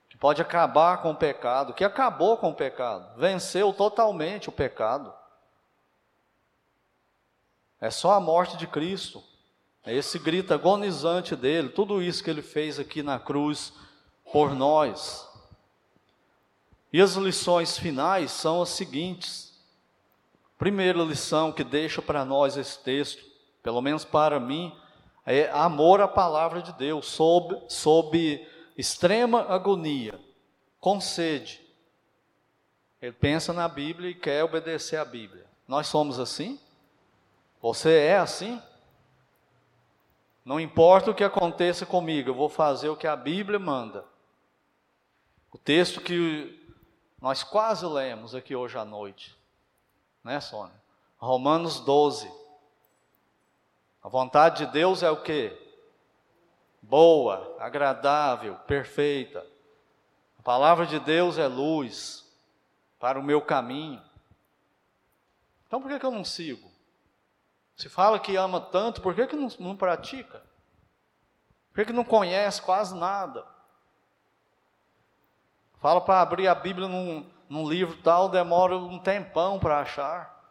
que 0.08 0.16
pode 0.16 0.40
acabar 0.40 1.02
com 1.02 1.10
o 1.10 1.16
pecado, 1.16 1.74
que 1.74 1.82
acabou 1.82 2.36
com 2.36 2.50
o 2.50 2.54
pecado, 2.54 3.18
venceu 3.18 3.72
totalmente 3.72 4.48
o 4.48 4.52
pecado. 4.52 5.12
É 7.80 7.90
só 7.90 8.12
a 8.12 8.20
morte 8.20 8.56
de 8.56 8.68
Cristo. 8.68 9.22
É 9.84 9.92
esse 9.92 10.18
grito 10.18 10.54
agonizante 10.54 11.34
dele, 11.34 11.68
tudo 11.68 12.00
isso 12.00 12.22
que 12.22 12.30
ele 12.30 12.40
fez 12.40 12.78
aqui 12.78 13.02
na 13.02 13.18
cruz 13.18 13.72
por 14.32 14.54
nós. 14.54 15.28
E 16.94 17.00
as 17.00 17.14
lições 17.14 17.76
finais 17.76 18.30
são 18.30 18.62
as 18.62 18.68
seguintes. 18.68 19.52
Primeira 20.56 21.02
lição 21.02 21.50
que 21.50 21.64
deixa 21.64 22.00
para 22.00 22.24
nós 22.24 22.56
esse 22.56 22.78
texto, 22.78 23.20
pelo 23.64 23.82
menos 23.82 24.04
para 24.04 24.38
mim, 24.38 24.72
é 25.26 25.50
amor 25.50 26.00
à 26.00 26.06
palavra 26.06 26.62
de 26.62 26.72
Deus, 26.74 27.06
sob, 27.06 27.60
sob 27.68 28.46
extrema 28.78 29.44
agonia, 29.52 30.20
com 30.78 31.00
sede. 31.00 31.60
Ele 33.02 33.10
pensa 33.10 33.52
na 33.52 33.66
Bíblia 33.66 34.10
e 34.10 34.14
quer 34.14 34.44
obedecer 34.44 34.96
à 34.96 35.04
Bíblia. 35.04 35.46
Nós 35.66 35.88
somos 35.88 36.20
assim? 36.20 36.60
Você 37.60 37.90
é 37.90 38.18
assim? 38.18 38.62
Não 40.44 40.60
importa 40.60 41.10
o 41.10 41.14
que 41.14 41.24
aconteça 41.24 41.84
comigo, 41.84 42.30
eu 42.30 42.34
vou 42.36 42.48
fazer 42.48 42.88
o 42.88 42.96
que 42.96 43.08
a 43.08 43.16
Bíblia 43.16 43.58
manda. 43.58 44.04
O 45.50 45.58
texto 45.58 46.00
que 46.00 46.62
nós 47.24 47.42
quase 47.42 47.86
lemos 47.86 48.34
aqui 48.34 48.54
hoje 48.54 48.76
à 48.76 48.84
noite, 48.84 49.34
né, 50.22 50.40
Sônia? 50.40 50.78
Romanos 51.16 51.80
12. 51.80 52.30
A 54.02 54.10
vontade 54.10 54.66
de 54.66 54.70
Deus 54.70 55.02
é 55.02 55.10
o 55.10 55.22
que? 55.22 55.50
Boa, 56.82 57.56
agradável, 57.58 58.56
perfeita. 58.66 59.42
A 60.38 60.42
palavra 60.42 60.84
de 60.84 61.00
Deus 61.00 61.38
é 61.38 61.46
luz 61.46 62.30
para 63.00 63.18
o 63.18 63.22
meu 63.22 63.40
caminho. 63.40 64.02
Então 65.66 65.80
por 65.80 65.90
que, 65.90 65.98
que 65.98 66.04
eu 66.04 66.10
não 66.10 66.26
sigo? 66.26 66.70
Se 67.74 67.88
fala 67.88 68.20
que 68.20 68.36
ama 68.36 68.60
tanto, 68.60 69.00
por 69.00 69.14
que, 69.14 69.26
que 69.26 69.34
não, 69.34 69.48
não 69.58 69.74
pratica? 69.74 70.42
Por 71.70 71.76
que, 71.76 71.86
que 71.86 71.92
não 71.94 72.04
conhece 72.04 72.60
quase 72.60 72.94
nada? 72.94 73.53
Fala 75.84 76.00
para 76.00 76.22
abrir 76.22 76.48
a 76.48 76.54
Bíblia 76.54 76.88
num, 76.88 77.30
num 77.46 77.68
livro 77.68 77.98
tal, 77.98 78.30
demora 78.30 78.74
um 78.74 78.98
tempão 78.98 79.58
para 79.60 79.80
achar. 79.80 80.42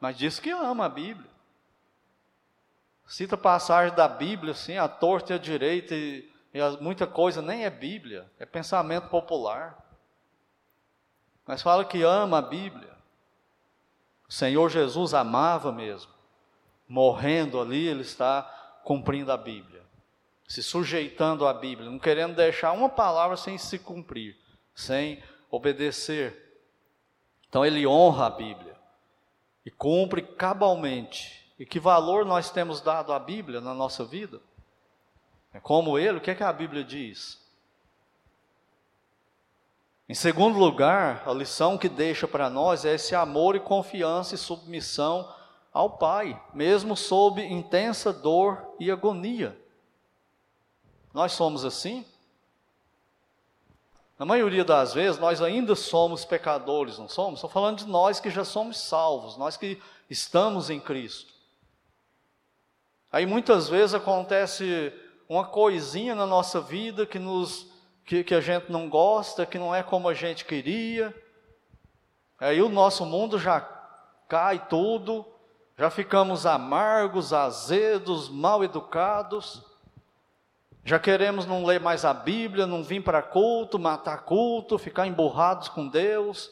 Mas 0.00 0.16
diz 0.16 0.40
que 0.40 0.48
ama 0.48 0.86
a 0.86 0.88
Bíblia. 0.88 1.30
Cita 3.06 3.36
passagem 3.36 3.94
da 3.94 4.08
Bíblia, 4.08 4.52
assim, 4.52 4.78
a 4.78 4.88
torta 4.88 5.34
e 5.34 5.36
a 5.36 5.38
direita, 5.38 5.94
e, 5.94 6.26
e 6.54 6.58
muita 6.80 7.06
coisa 7.06 7.42
nem 7.42 7.66
é 7.66 7.70
Bíblia, 7.70 8.26
é 8.38 8.46
pensamento 8.46 9.10
popular. 9.10 9.76
Mas 11.46 11.60
fala 11.60 11.84
que 11.84 12.02
ama 12.02 12.38
a 12.38 12.42
Bíblia. 12.42 12.96
O 14.26 14.32
Senhor 14.32 14.70
Jesus 14.70 15.12
amava 15.12 15.70
mesmo. 15.70 16.10
Morrendo 16.88 17.60
ali, 17.60 17.86
ele 17.86 18.00
está 18.00 18.42
cumprindo 18.84 19.30
a 19.30 19.36
Bíblia. 19.36 19.73
Se 20.54 20.62
sujeitando 20.62 21.48
à 21.48 21.52
Bíblia, 21.52 21.90
não 21.90 21.98
querendo 21.98 22.36
deixar 22.36 22.70
uma 22.70 22.88
palavra 22.88 23.36
sem 23.36 23.58
se 23.58 23.76
cumprir, 23.76 24.36
sem 24.72 25.20
obedecer. 25.50 26.60
Então 27.48 27.66
ele 27.66 27.84
honra 27.84 28.26
a 28.26 28.30
Bíblia 28.30 28.76
e 29.66 29.70
cumpre 29.72 30.22
cabalmente. 30.22 31.52
E 31.58 31.66
que 31.66 31.80
valor 31.80 32.24
nós 32.24 32.52
temos 32.52 32.80
dado 32.80 33.12
à 33.12 33.18
Bíblia 33.18 33.60
na 33.60 33.74
nossa 33.74 34.04
vida? 34.04 34.40
É 35.52 35.58
como 35.58 35.98
ele, 35.98 36.18
o 36.18 36.20
que 36.20 36.30
é 36.30 36.36
que 36.36 36.44
a 36.44 36.52
Bíblia 36.52 36.84
diz? 36.84 37.44
Em 40.08 40.14
segundo 40.14 40.56
lugar, 40.56 41.24
a 41.26 41.32
lição 41.32 41.76
que 41.76 41.88
deixa 41.88 42.28
para 42.28 42.48
nós 42.48 42.84
é 42.84 42.94
esse 42.94 43.12
amor 43.12 43.56
e 43.56 43.60
confiança 43.60 44.36
e 44.36 44.38
submissão 44.38 45.28
ao 45.72 45.98
Pai, 45.98 46.40
mesmo 46.54 46.96
sob 46.96 47.42
intensa 47.44 48.12
dor 48.12 48.76
e 48.78 48.88
agonia. 48.88 49.63
Nós 51.14 51.32
somos 51.32 51.64
assim? 51.64 52.04
Na 54.18 54.26
maioria 54.26 54.64
das 54.64 54.92
vezes, 54.92 55.20
nós 55.20 55.40
ainda 55.40 55.76
somos 55.76 56.24
pecadores, 56.24 56.98
não 56.98 57.08
somos? 57.08 57.38
Estou 57.38 57.50
falando 57.50 57.78
de 57.78 57.86
nós 57.86 58.18
que 58.18 58.30
já 58.30 58.44
somos 58.44 58.80
salvos, 58.80 59.36
nós 59.36 59.56
que 59.56 59.80
estamos 60.10 60.70
em 60.70 60.80
Cristo. 60.80 61.32
Aí 63.12 63.26
muitas 63.26 63.68
vezes 63.68 63.94
acontece 63.94 64.92
uma 65.28 65.44
coisinha 65.44 66.16
na 66.16 66.26
nossa 66.26 66.60
vida 66.60 67.06
que 67.06 67.18
nos 67.18 67.72
que, 68.04 68.22
que 68.22 68.34
a 68.34 68.40
gente 68.40 68.70
não 68.70 68.88
gosta, 68.88 69.46
que 69.46 69.58
não 69.58 69.74
é 69.74 69.82
como 69.82 70.08
a 70.08 70.14
gente 70.14 70.44
queria. 70.44 71.14
Aí 72.38 72.60
o 72.60 72.68
nosso 72.68 73.06
mundo 73.06 73.38
já 73.38 73.60
cai 74.28 74.66
tudo, 74.66 75.24
já 75.78 75.90
ficamos 75.90 76.44
amargos, 76.44 77.32
azedos, 77.32 78.28
mal 78.28 78.64
educados. 78.64 79.73
Já 80.84 80.98
queremos 80.98 81.46
não 81.46 81.64
ler 81.64 81.80
mais 81.80 82.04
a 82.04 82.12
Bíblia, 82.12 82.66
não 82.66 82.82
vir 82.82 83.02
para 83.02 83.22
culto, 83.22 83.78
matar 83.78 84.24
culto, 84.24 84.78
ficar 84.78 85.06
emburrados 85.06 85.68
com 85.68 85.88
Deus, 85.88 86.50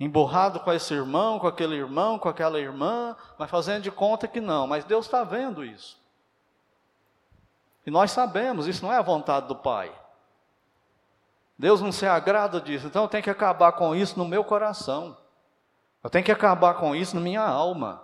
emburrado 0.00 0.58
com 0.60 0.72
esse 0.72 0.94
irmão, 0.94 1.38
com 1.38 1.46
aquele 1.46 1.74
irmão, 1.74 2.18
com 2.18 2.28
aquela 2.28 2.58
irmã, 2.58 3.14
mas 3.38 3.50
fazendo 3.50 3.82
de 3.82 3.90
conta 3.90 4.26
que 4.26 4.40
não. 4.40 4.66
Mas 4.66 4.84
Deus 4.84 5.04
está 5.04 5.22
vendo 5.22 5.62
isso. 5.62 6.02
E 7.86 7.90
nós 7.90 8.10
sabemos, 8.10 8.66
isso 8.66 8.82
não 8.82 8.92
é 8.92 8.96
a 8.96 9.02
vontade 9.02 9.48
do 9.48 9.56
Pai. 9.56 9.92
Deus 11.58 11.82
não 11.82 11.92
se 11.92 12.06
agrada 12.06 12.60
disso, 12.60 12.86
então 12.86 13.02
eu 13.02 13.08
tenho 13.08 13.22
que 13.22 13.30
acabar 13.30 13.72
com 13.72 13.94
isso 13.94 14.18
no 14.18 14.24
meu 14.24 14.42
coração. 14.42 15.14
Eu 16.02 16.08
tenho 16.08 16.24
que 16.24 16.32
acabar 16.32 16.74
com 16.74 16.96
isso 16.96 17.14
na 17.14 17.20
minha 17.20 17.42
alma. 17.42 18.02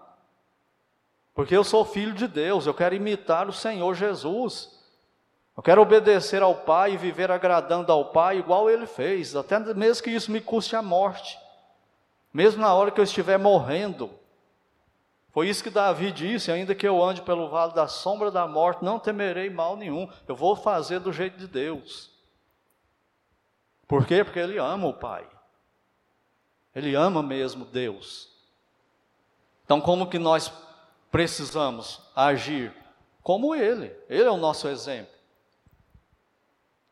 Porque 1.35 1.57
eu 1.57 1.65
sou 1.65 1.87
filho 1.87 2.13
de 2.13 2.29
Deus, 2.29 2.67
eu 2.67 2.75
quero 2.75 2.95
imitar 2.95 3.49
o 3.49 3.53
Senhor 3.53 3.95
Jesus. 3.95 4.80
Eu 5.61 5.63
quero 5.63 5.83
obedecer 5.83 6.43
ao 6.43 6.55
Pai 6.55 6.95
e 6.95 6.97
viver 6.97 7.31
agradando 7.31 7.93
ao 7.93 8.07
Pai 8.07 8.39
igual 8.39 8.71
ele 8.71 8.87
fez, 8.87 9.37
até 9.37 9.59
mesmo 9.75 10.03
que 10.03 10.09
isso 10.09 10.33
me 10.33 10.41
custe 10.41 10.75
a 10.75 10.81
morte. 10.81 11.39
Mesmo 12.33 12.63
na 12.63 12.73
hora 12.73 12.91
que 12.91 12.99
eu 12.99 13.05
estiver 13.05 13.39
morrendo. 13.39 14.11
Foi 15.33 15.51
isso 15.51 15.63
que 15.63 15.69
Davi 15.69 16.13
disse: 16.13 16.51
ainda 16.51 16.75
que 16.75 16.89
eu 16.89 17.05
ande 17.05 17.21
pelo 17.21 17.51
vale 17.51 17.75
da 17.75 17.87
sombra 17.87 18.31
da 18.31 18.49
morte, 18.49 18.83
não 18.83 18.99
temerei 18.99 19.51
mal 19.51 19.77
nenhum. 19.77 20.11
Eu 20.27 20.35
vou 20.35 20.57
fazer 20.57 20.99
do 20.99 21.13
jeito 21.13 21.37
de 21.37 21.47
Deus. 21.47 22.11
Por 23.87 24.07
quê? 24.07 24.25
Porque 24.25 24.39
ele 24.39 24.57
ama 24.57 24.89
o 24.89 24.95
Pai. 24.95 25.29
Ele 26.75 26.95
ama 26.95 27.23
mesmo 27.23 27.67
Deus. 27.67 28.31
Então, 29.67 29.79
como 29.79 30.09
que 30.09 30.19
nós 30.19 30.51
precisamos 31.11 32.01
agir? 32.17 32.75
Como 33.23 33.55
ele. 33.55 33.95
Ele 34.09 34.25
é 34.25 34.31
o 34.31 34.39
nosso 34.39 34.67
exemplo. 34.67 35.20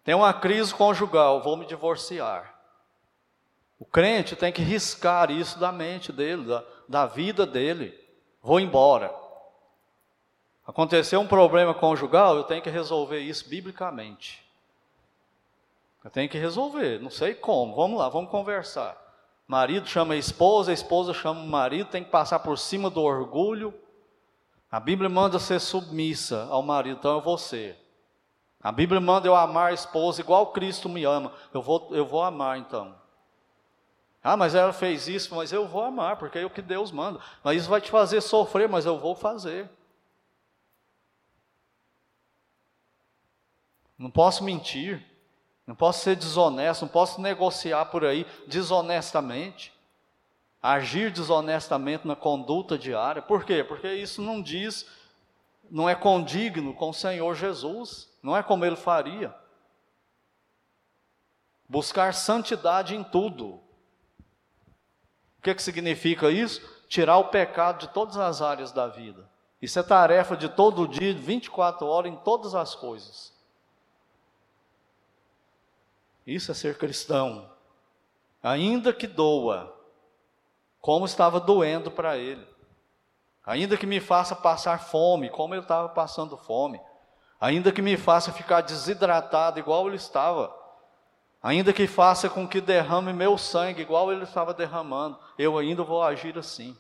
Tem 0.09 0.15
uma 0.15 0.33
crise 0.33 0.75
conjugal, 0.75 1.43
vou 1.43 1.55
me 1.55 1.67
divorciar. 1.67 2.59
O 3.79 3.85
crente 3.85 4.35
tem 4.35 4.51
que 4.51 4.63
riscar 4.63 5.31
isso 5.31 5.59
da 5.59 5.71
mente 5.71 6.11
dele, 6.11 6.47
da, 6.47 6.65
da 6.89 7.05
vida 7.05 7.45
dele. 7.45 7.93
Vou 8.43 8.59
embora. 8.59 9.15
Aconteceu 10.67 11.21
um 11.21 11.27
problema 11.27 11.75
conjugal, 11.75 12.39
eu 12.39 12.45
tenho 12.45 12.63
que 12.63 12.71
resolver 12.71 13.21
isso 13.21 13.47
biblicamente. 13.51 14.43
Eu 16.03 16.11
tenho 16.11 16.31
que 16.31 16.39
resolver, 16.39 16.99
não 17.03 17.11
sei 17.11 17.35
como. 17.35 17.77
Vamos 17.77 17.99
lá, 17.99 18.09
vamos 18.09 18.31
conversar. 18.31 18.97
Marido 19.47 19.87
chama 19.87 20.15
a 20.15 20.17
esposa, 20.17 20.71
a 20.71 20.75
esposa 20.75 21.13
chama 21.13 21.43
o 21.43 21.47
marido, 21.47 21.91
tem 21.91 22.03
que 22.03 22.11
passar 22.11 22.39
por 22.39 22.57
cima 22.57 22.89
do 22.89 23.03
orgulho. 23.03 23.75
A 24.73 24.81
Bíblia 24.81 25.11
manda 25.11 25.39
ser 25.39 25.61
submissa 25.61 26.49
ao 26.49 26.63
marido, 26.63 26.97
então 26.97 27.17
eu 27.17 27.21
vou 27.21 27.37
ser. 27.37 27.88
A 28.61 28.73
Bíblia 28.73 29.01
manda 29.01 29.29
eu 29.29 29.37
amar 29.37 29.71
a 29.71 29.75
esposa 29.75 30.21
igual 30.21 30.49
Cristo 30.49 30.89
me 30.89 31.05
ama. 31.05 31.33
Eu 31.55 31.63
vou, 31.63 31.89
eu 31.93 32.05
vou 32.05 32.23
amar 32.23 32.59
então. 32.59 32.95
Ah, 34.23 34.37
mas 34.37 34.55
ela 34.55 34.73
fez 34.73 35.07
isso, 35.07 35.35
mas 35.35 35.53
eu 35.53 35.67
vou 35.67 35.83
amar, 35.83 36.17
porque 36.17 36.39
é 36.39 36.45
o 36.45 36.51
que 36.51 36.61
Deus 36.61 36.91
manda. 36.91 37.21
Mas 37.43 37.59
isso 37.59 37.71
vai 37.71 37.81
te 37.81 37.91
fazer 37.91 38.21
sofrer, 38.21 38.69
mas 38.69 38.85
eu 38.85 38.99
vou 38.99 39.15
fazer. 39.15 39.71
Não 43.97 44.11
posso 44.11 44.43
mentir. 44.43 45.09
Não 45.69 45.75
posso 45.75 46.03
ser 46.03 46.17
desonesto, 46.17 46.81
não 46.81 46.89
posso 46.89 47.21
negociar 47.21 47.85
por 47.85 48.03
aí 48.03 48.27
desonestamente, 48.47 49.71
agir 50.63 51.11
desonestamente 51.11 52.09
na 52.09 52.17
conduta 52.17 52.79
diária. 52.79 53.21
Por 53.21 53.45
quê? 53.45 53.63
Porque 53.63 53.87
isso 53.93 54.23
não 54.23 54.41
diz, 54.41 54.87
não 55.71 55.87
é 55.87 55.95
condigno 55.95 56.73
com 56.73 56.89
o 56.89 56.95
Senhor 56.95 57.35
Jesus, 57.35 58.08
não 58.23 58.37
é 58.37 58.43
como 58.43 58.65
ele 58.65 58.77
faria. 58.77 59.35
Buscar 61.69 62.15
santidade 62.15 62.95
em 62.95 63.05
tudo. 63.05 63.61
O 65.39 65.43
que, 65.43 65.55
que 65.55 65.63
significa 65.63 66.31
isso? 66.31 66.61
Tirar 66.89 67.19
o 67.19 67.29
pecado 67.29 67.87
de 67.87 67.93
todas 67.93 68.17
as 68.17 68.41
áreas 68.41 68.73
da 68.73 68.87
vida. 68.87 69.29
Isso 69.61 69.79
é 69.79 69.83
tarefa 69.83 70.37
de 70.37 70.49
todo 70.49 70.89
dia, 70.89 71.15
24 71.15 71.87
horas, 71.87 72.13
em 72.13 72.17
todas 72.17 72.55
as 72.55 72.75
coisas. 72.75 73.33
Isso 76.27 76.51
é 76.51 76.55
ser 76.55 76.79
cristão. 76.79 77.51
Ainda 78.43 78.93
que 78.93 79.07
doa, 79.07 79.75
como 80.81 81.07
estava 81.07 81.41
doendo 81.41 81.91
para 81.91 82.17
ele. 82.17 82.47
ainda 83.45 83.77
que 83.77 83.87
me 83.87 83.99
faça 83.99 84.37
passar 84.37 84.79
fome, 84.79 85.31
como 85.31 85.55
ele 85.55 85.63
estava 85.63 85.89
passando 85.89 86.37
fome, 86.37 86.81
ainda 87.41 87.73
que 87.73 87.83
me 87.83 87.97
faça 87.97 88.33
ficar 88.33 88.61
desidratado, 88.61 89.59
igual 89.59 89.87
ele 89.87 89.97
estava, 89.97 90.55
ainda 91.43 91.73
que 91.73 91.87
faça 91.87 92.29
com 92.29 92.47
que 92.47 92.61
derrame 92.61 93.13
meu 93.13 93.39
sangue, 93.39 93.83
igual 93.83 94.13
ele 94.13 94.25
estava 94.25 94.53
derramando, 94.53 95.19
eu 95.39 95.57
ainda 95.57 95.83
vou 95.83 96.03
agir 96.03 96.37
assim. 96.39 96.77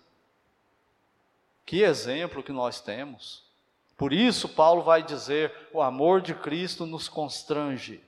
Que 1.64 1.82
exemplo 1.82 2.42
que 2.42 2.52
nós 2.52 2.80
temos. 2.80 3.44
Por 3.96 4.12
isso, 4.12 4.48
Paulo 4.48 4.82
vai 4.82 5.02
dizer: 5.02 5.52
o 5.72 5.82
amor 5.82 6.22
de 6.22 6.32
Cristo 6.34 6.86
nos 6.86 7.08
constrange. 7.08 8.02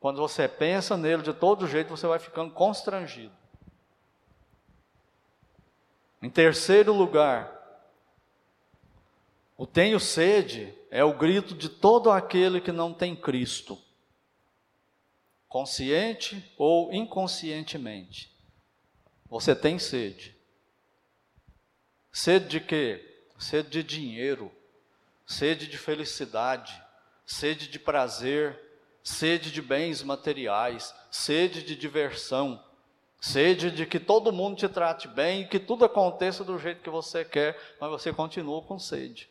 Quando 0.00 0.18
você 0.18 0.46
pensa 0.46 0.96
nele 0.96 1.22
de 1.22 1.32
todo 1.32 1.66
jeito, 1.66 1.90
você 1.90 2.06
vai 2.06 2.18
ficando 2.18 2.52
constrangido. 2.52 3.32
Em 6.22 6.30
terceiro 6.30 6.92
lugar, 6.92 7.53
o 9.56 9.66
tenho 9.66 10.00
sede 10.00 10.74
é 10.90 11.04
o 11.04 11.16
grito 11.16 11.54
de 11.54 11.68
todo 11.68 12.10
aquele 12.10 12.60
que 12.60 12.72
não 12.72 12.92
tem 12.92 13.14
Cristo, 13.14 13.78
consciente 15.48 16.52
ou 16.58 16.92
inconscientemente. 16.92 18.34
Você 19.28 19.54
tem 19.54 19.78
sede. 19.78 20.36
Sede 22.12 22.48
de 22.48 22.60
quê? 22.60 23.10
Sede 23.38 23.68
de 23.68 23.82
dinheiro, 23.82 24.50
sede 25.26 25.68
de 25.68 25.78
felicidade, 25.78 26.80
sede 27.24 27.68
de 27.68 27.78
prazer, 27.78 28.60
sede 29.02 29.50
de 29.50 29.62
bens 29.62 30.02
materiais, 30.02 30.94
sede 31.10 31.62
de 31.62 31.76
diversão, 31.76 32.62
sede 33.20 33.70
de 33.70 33.86
que 33.86 34.00
todo 34.00 34.32
mundo 34.32 34.56
te 34.56 34.68
trate 34.68 35.06
bem 35.06 35.42
e 35.42 35.48
que 35.48 35.60
tudo 35.60 35.84
aconteça 35.84 36.44
do 36.44 36.58
jeito 36.58 36.82
que 36.82 36.90
você 36.90 37.24
quer, 37.24 37.56
mas 37.80 37.90
você 37.90 38.12
continua 38.12 38.62
com 38.62 38.78
sede. 38.78 39.28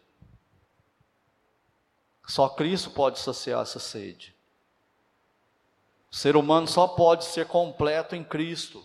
Só 2.26 2.50
Cristo 2.50 2.90
pode 2.92 3.20
saciar 3.20 3.62
essa 3.62 3.80
sede. 3.80 4.34
O 6.12 6.16
ser 6.16 6.36
humano 6.36 6.68
só 6.68 6.88
pode 6.88 7.26
ser 7.26 7.48
completo 7.48 8.16
em 8.16 8.24
Cristo. 8.24 8.84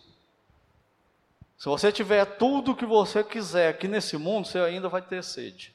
Se 1.59 1.67
você 1.67 1.93
tiver 1.93 2.25
tudo 2.39 2.73
o 2.73 2.77
que 2.77 2.87
você 2.87 3.23
quiser 3.23 3.69
aqui 3.69 3.89
nesse 3.89 4.17
mundo, 4.17 4.47
você 4.47 4.59
ainda 4.59 4.89
vai 4.89 5.03
ter 5.03 5.23
sede. 5.23 5.75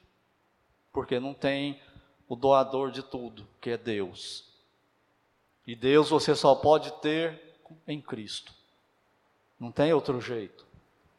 Porque 0.92 1.20
não 1.20 1.34
tem 1.34 1.80
o 2.28 2.36
doador 2.36 2.90
de 2.90 3.04
tudo, 3.04 3.48
que 3.62 3.70
é 3.70 3.78
Deus. 3.78 4.46
E 5.68 5.76
Deus 5.76 6.10
você 6.10 6.36
só 6.36 6.56
pode 6.56 6.92
ter 7.02 7.40
em 7.88 8.02
Cristo. 8.02 8.54
Não 9.60 9.72
tem 9.72 9.94
outro 9.94 10.20
jeito. 10.20 10.66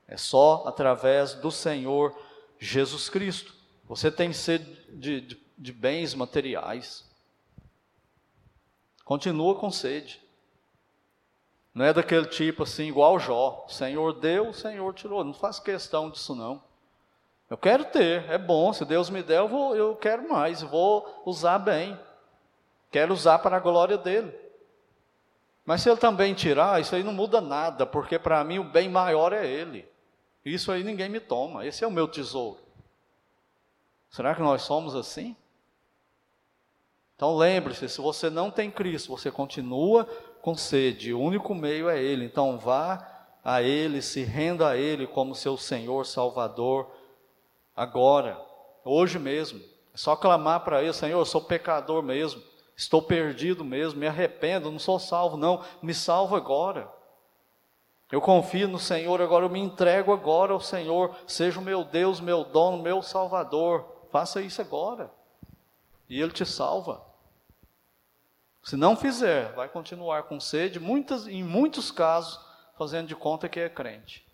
É 0.06 0.16
só 0.16 0.64
através 0.66 1.34
do 1.34 1.50
Senhor 1.50 2.16
Jesus 2.58 3.08
Cristo. 3.08 3.54
Você 3.86 4.10
tem 4.10 4.32
sede 4.32 4.64
de, 4.90 5.20
de, 5.20 5.43
de 5.56 5.72
bens 5.72 6.14
materiais. 6.14 7.04
Continua 9.04 9.54
com 9.54 9.70
sede. 9.70 10.22
Não 11.74 11.84
é 11.84 11.92
daquele 11.92 12.26
tipo 12.26 12.62
assim, 12.62 12.88
igual 12.88 13.18
Jó. 13.18 13.66
Senhor 13.68 14.12
deu, 14.14 14.52
Senhor 14.52 14.94
tirou. 14.94 15.24
Não 15.24 15.34
faz 15.34 15.58
questão 15.58 16.08
disso, 16.08 16.34
não. 16.34 16.62
Eu 17.50 17.58
quero 17.58 17.84
ter, 17.84 18.28
é 18.30 18.38
bom. 18.38 18.72
Se 18.72 18.84
Deus 18.84 19.10
me 19.10 19.22
der, 19.22 19.38
eu, 19.38 19.48
vou, 19.48 19.76
eu 19.76 19.96
quero 19.96 20.28
mais, 20.28 20.62
vou 20.62 21.22
usar 21.26 21.58
bem. 21.58 21.98
Quero 22.90 23.12
usar 23.12 23.40
para 23.40 23.56
a 23.56 23.60
glória 23.60 23.98
dele. 23.98 24.32
Mas 25.64 25.82
se 25.82 25.90
ele 25.90 25.98
também 25.98 26.34
tirar, 26.34 26.80
isso 26.80 26.94
aí 26.94 27.02
não 27.02 27.12
muda 27.12 27.40
nada, 27.40 27.86
porque 27.86 28.18
para 28.18 28.44
mim 28.44 28.58
o 28.58 28.64
bem 28.64 28.88
maior 28.88 29.32
é 29.32 29.46
ele. 29.46 29.88
Isso 30.44 30.70
aí 30.70 30.84
ninguém 30.84 31.08
me 31.08 31.20
toma, 31.20 31.66
esse 31.66 31.82
é 31.82 31.86
o 31.86 31.90
meu 31.90 32.06
tesouro. 32.06 32.60
Será 34.10 34.34
que 34.34 34.42
nós 34.42 34.62
somos 34.62 34.94
assim? 34.94 35.34
Então 37.24 37.38
lembre-se: 37.38 37.88
se 37.88 38.02
você 38.02 38.28
não 38.28 38.50
tem 38.50 38.70
Cristo, 38.70 39.08
você 39.08 39.30
continua 39.30 40.06
com 40.42 40.54
sede, 40.54 41.14
o 41.14 41.18
único 41.18 41.54
meio 41.54 41.88
é 41.88 41.98
Ele. 41.98 42.26
Então 42.26 42.58
vá 42.58 43.02
a 43.42 43.62
Ele, 43.62 44.02
se 44.02 44.22
renda 44.22 44.68
a 44.68 44.76
Ele 44.76 45.06
como 45.06 45.34
seu 45.34 45.56
Senhor, 45.56 46.04
Salvador, 46.04 46.86
agora, 47.74 48.38
hoje 48.84 49.18
mesmo. 49.18 49.58
É 49.58 49.96
só 49.96 50.14
clamar 50.14 50.64
para 50.64 50.82
Ele: 50.82 50.92
Senhor, 50.92 51.18
eu 51.18 51.24
sou 51.24 51.40
pecador 51.40 52.02
mesmo. 52.02 52.42
Estou 52.76 53.00
perdido 53.00 53.64
mesmo, 53.64 54.00
me 54.00 54.06
arrependo, 54.06 54.70
não 54.70 54.78
sou 54.78 54.98
salvo, 54.98 55.38
não, 55.38 55.64
me 55.80 55.94
salvo 55.94 56.36
agora. 56.36 56.92
Eu 58.12 58.20
confio 58.20 58.68
no 58.68 58.78
Senhor 58.78 59.22
agora, 59.22 59.46
eu 59.46 59.50
me 59.50 59.60
entrego 59.60 60.12
agora 60.12 60.52
ao 60.52 60.60
Senhor, 60.60 61.16
seja 61.26 61.58
o 61.58 61.62
meu 61.62 61.84
Deus, 61.84 62.20
meu 62.20 62.44
dono, 62.44 62.82
meu 62.82 63.00
Salvador. 63.00 63.86
Faça 64.10 64.42
isso 64.42 64.60
agora. 64.60 65.10
E 66.06 66.20
Ele 66.20 66.30
te 66.30 66.44
salva. 66.44 67.13
Se 68.64 68.76
não 68.76 68.96
fizer, 68.96 69.52
vai 69.52 69.68
continuar 69.68 70.22
com 70.22 70.40
sede, 70.40 70.80
muitas, 70.80 71.26
em 71.28 71.44
muitos 71.44 71.90
casos, 71.90 72.40
fazendo 72.78 73.08
de 73.08 73.14
conta 73.14 73.46
que 73.46 73.60
é 73.60 73.68
crente. 73.68 74.26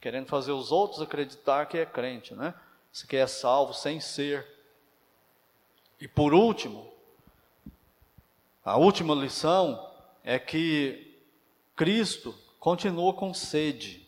Querendo 0.00 0.26
fazer 0.26 0.50
os 0.50 0.72
outros 0.72 1.00
acreditar 1.00 1.66
que 1.66 1.78
é 1.78 1.86
crente, 1.86 2.34
né? 2.34 2.52
Se 2.90 3.06
que 3.06 3.16
é 3.16 3.28
salvo 3.28 3.72
sem 3.72 4.00
ser. 4.00 4.44
E 6.00 6.08
por 6.08 6.34
último, 6.34 6.92
a 8.64 8.76
última 8.76 9.14
lição 9.14 9.88
é 10.24 10.36
que 10.36 11.16
Cristo 11.76 12.34
continua 12.58 13.14
com 13.14 13.32
sede. 13.32 14.04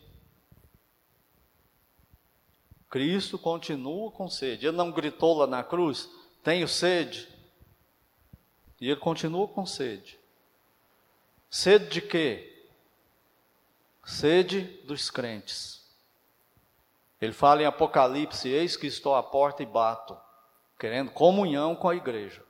Cristo 2.89 3.39
continua 3.39 4.11
com 4.11 4.29
sede. 4.29 4.67
Ele 4.67 4.75
não 4.75 4.91
gritou 4.91 5.37
lá 5.37 5.47
na 5.47 5.63
cruz: 5.63 6.09
Tenho 6.43 6.67
sede. 6.67 7.30
E 8.81 8.89
ele 8.89 8.99
continua 8.99 9.47
com 9.47 9.63
sede. 9.63 10.19
Sede 11.47 11.87
de 11.87 12.01
quê? 12.01 12.65
Sede 14.03 14.61
dos 14.85 15.11
crentes. 15.11 15.85
Ele 17.21 17.31
fala 17.31 17.61
em 17.61 17.65
Apocalipse: 17.65 18.49
Eis 18.49 18.75
que 18.75 18.87
estou 18.87 19.13
à 19.15 19.21
porta 19.21 19.61
e 19.61 19.67
bato, 19.67 20.17
querendo 20.79 21.11
comunhão 21.11 21.75
com 21.75 21.87
a 21.87 21.95
igreja. 21.95 22.43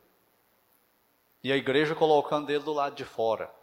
E 1.43 1.51
a 1.51 1.57
igreja 1.57 1.93
colocando 1.93 2.49
ele 2.49 2.63
do 2.63 2.71
lado 2.71 2.95
de 2.95 3.03
fora. 3.03 3.53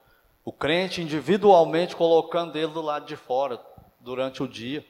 O 0.45 0.53
crente 0.53 1.01
individualmente 1.01 1.97
colocando 1.97 2.57
ele 2.57 2.73
do 2.73 2.83
lado 2.83 3.07
de 3.07 3.17
fora 3.17 3.65
durante 3.99 4.43
o 4.43 4.49
dia. 4.49 4.85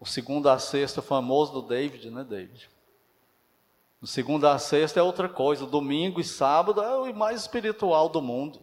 O 0.00 0.06
segundo 0.06 0.48
a 0.48 0.58
sexta 0.58 1.02
famoso 1.02 1.52
do 1.52 1.62
David, 1.62 2.10
né, 2.10 2.24
David? 2.24 2.70
O 4.04 4.06
segundo 4.06 4.46
a 4.46 4.58
sexta 4.58 5.00
é 5.00 5.02
outra 5.02 5.30
coisa. 5.30 5.64
Domingo 5.64 6.20
e 6.20 6.24
sábado 6.24 6.82
é 6.82 6.94
o 6.94 7.14
mais 7.14 7.40
espiritual 7.40 8.06
do 8.06 8.20
mundo. 8.20 8.60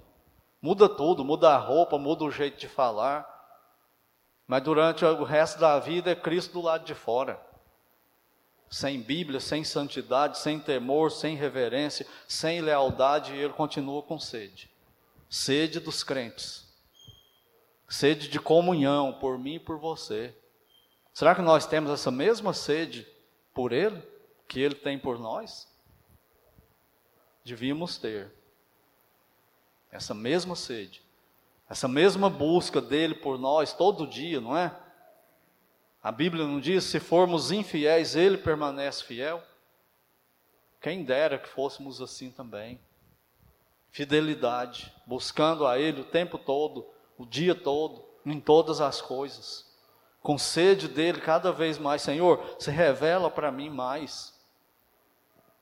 Muda 0.61 0.87
tudo, 0.87 1.25
muda 1.25 1.49
a 1.49 1.57
roupa, 1.57 1.97
muda 1.97 2.23
o 2.23 2.29
jeito 2.29 2.59
de 2.59 2.67
falar. 2.67 3.27
Mas 4.45 4.61
durante 4.61 5.03
o 5.03 5.23
resto 5.23 5.59
da 5.59 5.79
vida 5.79 6.11
é 6.11 6.15
Cristo 6.15 6.53
do 6.53 6.61
lado 6.61 6.85
de 6.85 6.93
fora 6.93 7.41
sem 8.69 9.01
Bíblia, 9.01 9.39
sem 9.39 9.63
santidade, 9.63 10.37
sem 10.37 10.59
temor, 10.59 11.11
sem 11.11 11.35
reverência, 11.35 12.05
sem 12.27 12.61
lealdade, 12.61 13.33
e 13.33 13.39
ele 13.39 13.51
continua 13.51 14.03
com 14.03 14.19
sede. 14.19 14.69
Sede 15.27 15.79
dos 15.79 16.03
crentes. 16.03 16.71
Sede 17.89 18.27
de 18.27 18.39
comunhão 18.39 19.11
por 19.13 19.39
mim 19.39 19.55
e 19.55 19.59
por 19.59 19.79
você. 19.79 20.37
Será 21.11 21.33
que 21.33 21.41
nós 21.41 21.65
temos 21.65 21.89
essa 21.89 22.11
mesma 22.11 22.53
sede 22.53 23.07
por 23.55 23.73
ele 23.73 24.11
que 24.51 24.59
ele 24.59 24.75
tem 24.75 24.99
por 24.99 25.17
nós? 25.17 25.65
Devíamos 27.41 27.97
ter 27.97 28.29
essa 29.89 30.13
mesma 30.13 30.57
sede, 30.57 31.01
essa 31.69 31.87
mesma 31.87 32.29
busca 32.29 32.81
dele 32.81 33.15
por 33.15 33.39
nós 33.39 33.71
todo 33.71 34.05
dia, 34.05 34.41
não 34.41 34.57
é? 34.57 34.77
A 36.03 36.11
Bíblia 36.11 36.45
não 36.45 36.59
diz: 36.59 36.83
se 36.83 36.99
formos 36.99 37.49
infiéis, 37.49 38.13
Ele 38.13 38.37
permanece 38.37 39.05
fiel? 39.05 39.41
Quem 40.81 41.05
dera 41.05 41.39
que 41.39 41.47
fôssemos 41.47 42.01
assim 42.01 42.29
também. 42.29 42.77
Fidelidade, 43.89 44.93
buscando 45.05 45.65
a 45.65 45.79
Ele 45.79 46.01
o 46.01 46.05
tempo 46.05 46.37
todo, 46.37 46.85
o 47.17 47.25
dia 47.25 47.55
todo, 47.55 48.03
em 48.25 48.37
todas 48.37 48.81
as 48.81 49.01
coisas. 49.01 49.65
Com 50.21 50.37
sede 50.37 50.89
dele 50.89 51.21
cada 51.21 51.53
vez 51.53 51.77
mais, 51.77 52.01
Senhor, 52.01 52.57
se 52.59 52.69
revela 52.69 53.31
para 53.31 53.49
mim 53.49 53.69
mais. 53.69 54.40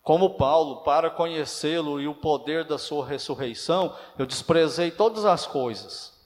Como 0.01 0.31
Paulo, 0.31 0.77
para 0.83 1.09
conhecê-lo 1.09 1.99
e 1.99 2.07
o 2.07 2.15
poder 2.15 2.63
da 2.65 2.77
sua 2.77 3.05
ressurreição, 3.05 3.95
eu 4.17 4.25
desprezei 4.25 4.91
todas 4.91 5.25
as 5.25 5.45
coisas 5.45 6.19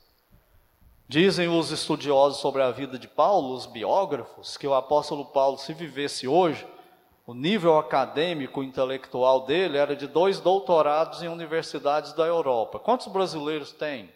Dizem 1.08 1.48
os 1.48 1.70
estudiosos 1.70 2.40
sobre 2.40 2.64
a 2.64 2.72
vida 2.72 2.98
de 2.98 3.08
Paulo, 3.08 3.54
os 3.54 3.68
biógrafos, 3.68 4.58
que 4.58 4.66
o 4.66 4.74
apóstolo 4.74 5.26
Paulo, 5.26 5.60
se 5.60 5.72
vivesse 5.72 6.28
hoje, 6.28 6.66
o 7.28 7.36
nível 7.36 7.78
acadêmico 7.78 8.64
intelectual 8.64 9.46
dele 9.46 9.78
era 9.78 9.96
de 9.96 10.08
dois 10.08 10.40
doutorados 10.40 11.22
em 11.22 11.28
universidades 11.28 12.14
da 12.14 12.26
Europa. 12.26 12.80
Quantos 12.80 13.06
brasileiros 13.06 13.72
tem? 13.72 14.12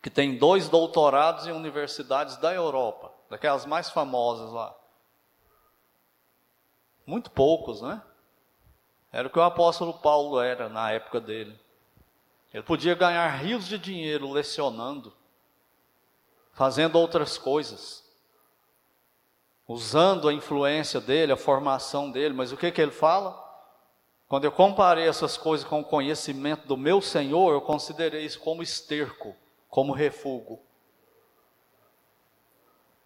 Que 0.00 0.08
tem 0.08 0.38
dois 0.38 0.68
doutorados 0.68 1.46
em 1.46 1.52
universidades 1.52 2.38
da 2.38 2.54
Europa. 2.54 3.12
daquelas 3.28 3.66
mais 3.66 3.90
famosas 3.90 4.50
lá. 4.52 4.74
Muito 7.04 7.30
poucos, 7.30 7.82
né? 7.82 8.00
Era 9.16 9.28
o 9.28 9.30
que 9.30 9.38
o 9.38 9.42
apóstolo 9.42 9.94
Paulo 9.94 10.38
era 10.38 10.68
na 10.68 10.90
época 10.90 11.18
dele. 11.18 11.58
Ele 12.52 12.62
podia 12.62 12.94
ganhar 12.94 13.26
rios 13.28 13.66
de 13.66 13.78
dinheiro 13.78 14.30
lecionando, 14.30 15.10
fazendo 16.52 16.98
outras 16.98 17.38
coisas, 17.38 18.04
usando 19.66 20.28
a 20.28 20.34
influência 20.34 21.00
dele, 21.00 21.32
a 21.32 21.36
formação 21.36 22.10
dele, 22.10 22.34
mas 22.34 22.52
o 22.52 22.58
que, 22.58 22.70
que 22.70 22.78
ele 22.78 22.90
fala? 22.90 23.42
Quando 24.28 24.44
eu 24.44 24.52
comparei 24.52 25.08
essas 25.08 25.38
coisas 25.38 25.66
com 25.66 25.80
o 25.80 25.84
conhecimento 25.84 26.68
do 26.68 26.76
meu 26.76 27.00
Senhor, 27.00 27.54
eu 27.54 27.62
considerei 27.62 28.22
isso 28.22 28.38
como 28.40 28.62
esterco, 28.62 29.34
como 29.70 29.94
refúgio. 29.94 30.58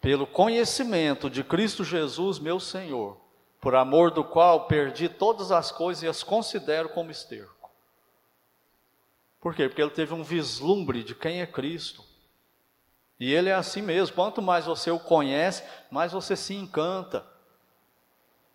Pelo 0.00 0.26
conhecimento 0.26 1.30
de 1.30 1.44
Cristo 1.44 1.84
Jesus, 1.84 2.40
meu 2.40 2.58
Senhor, 2.58 3.29
por 3.60 3.74
amor 3.74 4.10
do 4.10 4.24
qual 4.24 4.66
perdi 4.66 5.08
todas 5.08 5.52
as 5.52 5.70
coisas 5.70 6.02
e 6.02 6.08
as 6.08 6.22
considero 6.22 6.88
como 6.88 7.10
esterco. 7.10 7.70
Por 9.40 9.54
quê? 9.54 9.68
Porque 9.68 9.82
ele 9.82 9.90
teve 9.90 10.14
um 10.14 10.22
vislumbre 10.22 11.04
de 11.04 11.14
quem 11.14 11.40
é 11.40 11.46
Cristo. 11.46 12.02
E 13.18 13.32
ele 13.32 13.50
é 13.50 13.54
assim 13.54 13.82
mesmo. 13.82 14.14
Quanto 14.14 14.40
mais 14.40 14.64
você 14.64 14.90
o 14.90 14.98
conhece, 14.98 15.62
mais 15.90 16.12
você 16.12 16.34
se 16.34 16.54
encanta. 16.54 17.26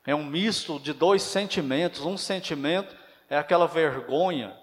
É 0.06 0.16
um 0.16 0.24
misto 0.26 0.80
de 0.80 0.94
dois 0.94 1.22
sentimentos. 1.22 2.02
Um 2.02 2.18
sentimento 2.18 2.96
é 3.30 3.38
aquela 3.38 3.68
vergonha. 3.68 4.56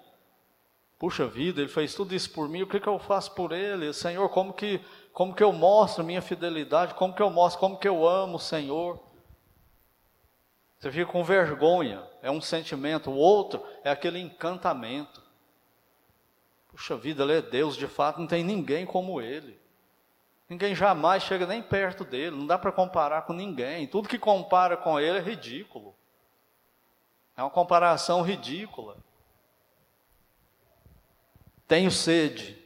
Puxa 0.99 1.27
vida, 1.27 1.61
ele 1.61 1.69
fez 1.69 1.95
tudo 1.95 2.15
isso 2.15 2.31
por 2.31 2.49
mim, 2.49 2.63
o 2.63 2.67
que, 2.69 2.79
que 2.79 2.87
eu 2.87 2.97
faço 2.97 3.35
por 3.35 3.51
ele? 3.51 3.93
Senhor, 3.93 4.29
como 4.29 4.53
que, 4.53 4.81
como 5.13 5.35
que 5.35 5.43
eu 5.43 5.53
mostro 5.53 6.05
minha 6.05 6.23
fidelidade? 6.23 6.95
Como 6.95 7.13
que 7.13 7.21
eu 7.21 7.29
mostro, 7.29 7.59
como 7.59 7.77
que 7.77 7.89
eu 7.89 8.07
amo 8.07 8.37
o 8.37 8.41
Senhor? 8.41 9.12
Você 10.83 10.91
fica 10.91 11.13
com 11.13 11.23
vergonha, 11.23 12.03
é 12.21 12.29
um 12.29 12.41
sentimento. 12.41 13.09
O 13.09 13.15
outro 13.15 13.65
é 13.85 13.91
aquele 13.93 14.19
encantamento. 14.19 15.23
Puxa 16.67 16.97
vida, 16.97 17.23
ele 17.23 17.35
é 17.35 17.41
Deus, 17.41 17.77
de 17.77 17.87
fato 17.87 18.19
não 18.19 18.27
tem 18.27 18.43
ninguém 18.43 18.85
como 18.85 19.21
ele. 19.21 19.61
Ninguém 20.49 20.75
jamais 20.75 21.23
chega 21.23 21.47
nem 21.47 21.63
perto 21.63 22.05
dele, 22.05 22.35
não 22.35 22.49
dá 22.49 22.59
para 22.59 22.73
comparar 22.73 23.23
com 23.23 23.33
ninguém. 23.33 23.87
Tudo 23.87 24.09
que 24.09 24.19
compara 24.19 24.77
com 24.77 24.99
ele 24.99 25.19
é 25.19 25.21
ridículo. 25.21 25.95
É 27.37 27.43
uma 27.43 27.51
comparação 27.51 28.21
ridícula. 28.21 28.97
Tenho 31.69 31.93
sede. 31.93 32.61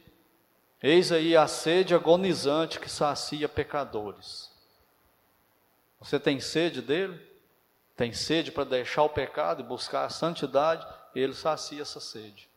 Eis 0.81 1.11
aí 1.11 1.37
a 1.37 1.45
sede 1.45 1.93
agonizante 1.93 2.79
que 2.79 2.89
sacia 2.89 3.47
pecadores. 3.47 4.51
Você 5.99 6.19
tem 6.19 6.39
sede 6.39 6.81
dele? 6.81 7.36
Tem 7.97 8.13
sede 8.13 8.51
para 8.51 8.63
deixar 8.63 9.01
o 9.01 9.09
pecado 9.09 9.59
e 9.59 9.65
buscar 9.65 10.05
a 10.05 10.09
santidade? 10.09 10.87
Ele 11.15 11.33
sacia 11.33 11.81
essa 11.81 11.99
sede. 11.99 12.47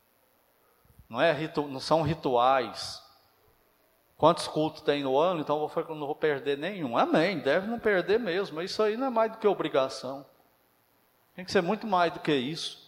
Não, 1.08 1.20
é 1.20 1.34
não 1.56 1.80
são 1.80 2.02
rituais. 2.02 3.02
Quantos 4.18 4.46
cultos 4.46 4.82
tem 4.82 5.02
no 5.02 5.18
ano? 5.18 5.40
Então 5.40 5.56
eu 5.74 5.94
não 5.96 6.06
vou 6.06 6.14
perder 6.14 6.58
nenhum. 6.58 6.94
Amém, 6.94 7.38
deve 7.38 7.66
não 7.66 7.78
perder 7.78 8.20
mesmo. 8.20 8.60
Isso 8.60 8.82
aí 8.82 8.98
não 8.98 9.06
é 9.06 9.10
mais 9.10 9.32
do 9.32 9.38
que 9.38 9.48
obrigação. 9.48 10.26
Tem 11.34 11.42
que 11.42 11.50
ser 11.50 11.62
muito 11.62 11.86
mais 11.86 12.12
do 12.12 12.20
que 12.20 12.34
isso. 12.34 12.78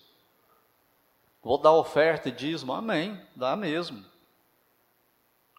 Vou 1.42 1.56
dar 1.56 1.72
oferta 1.72 2.28
e 2.28 2.32
dízimo. 2.32 2.74
Amém, 2.74 3.18
dá 3.34 3.56
mesmo. 3.56 4.04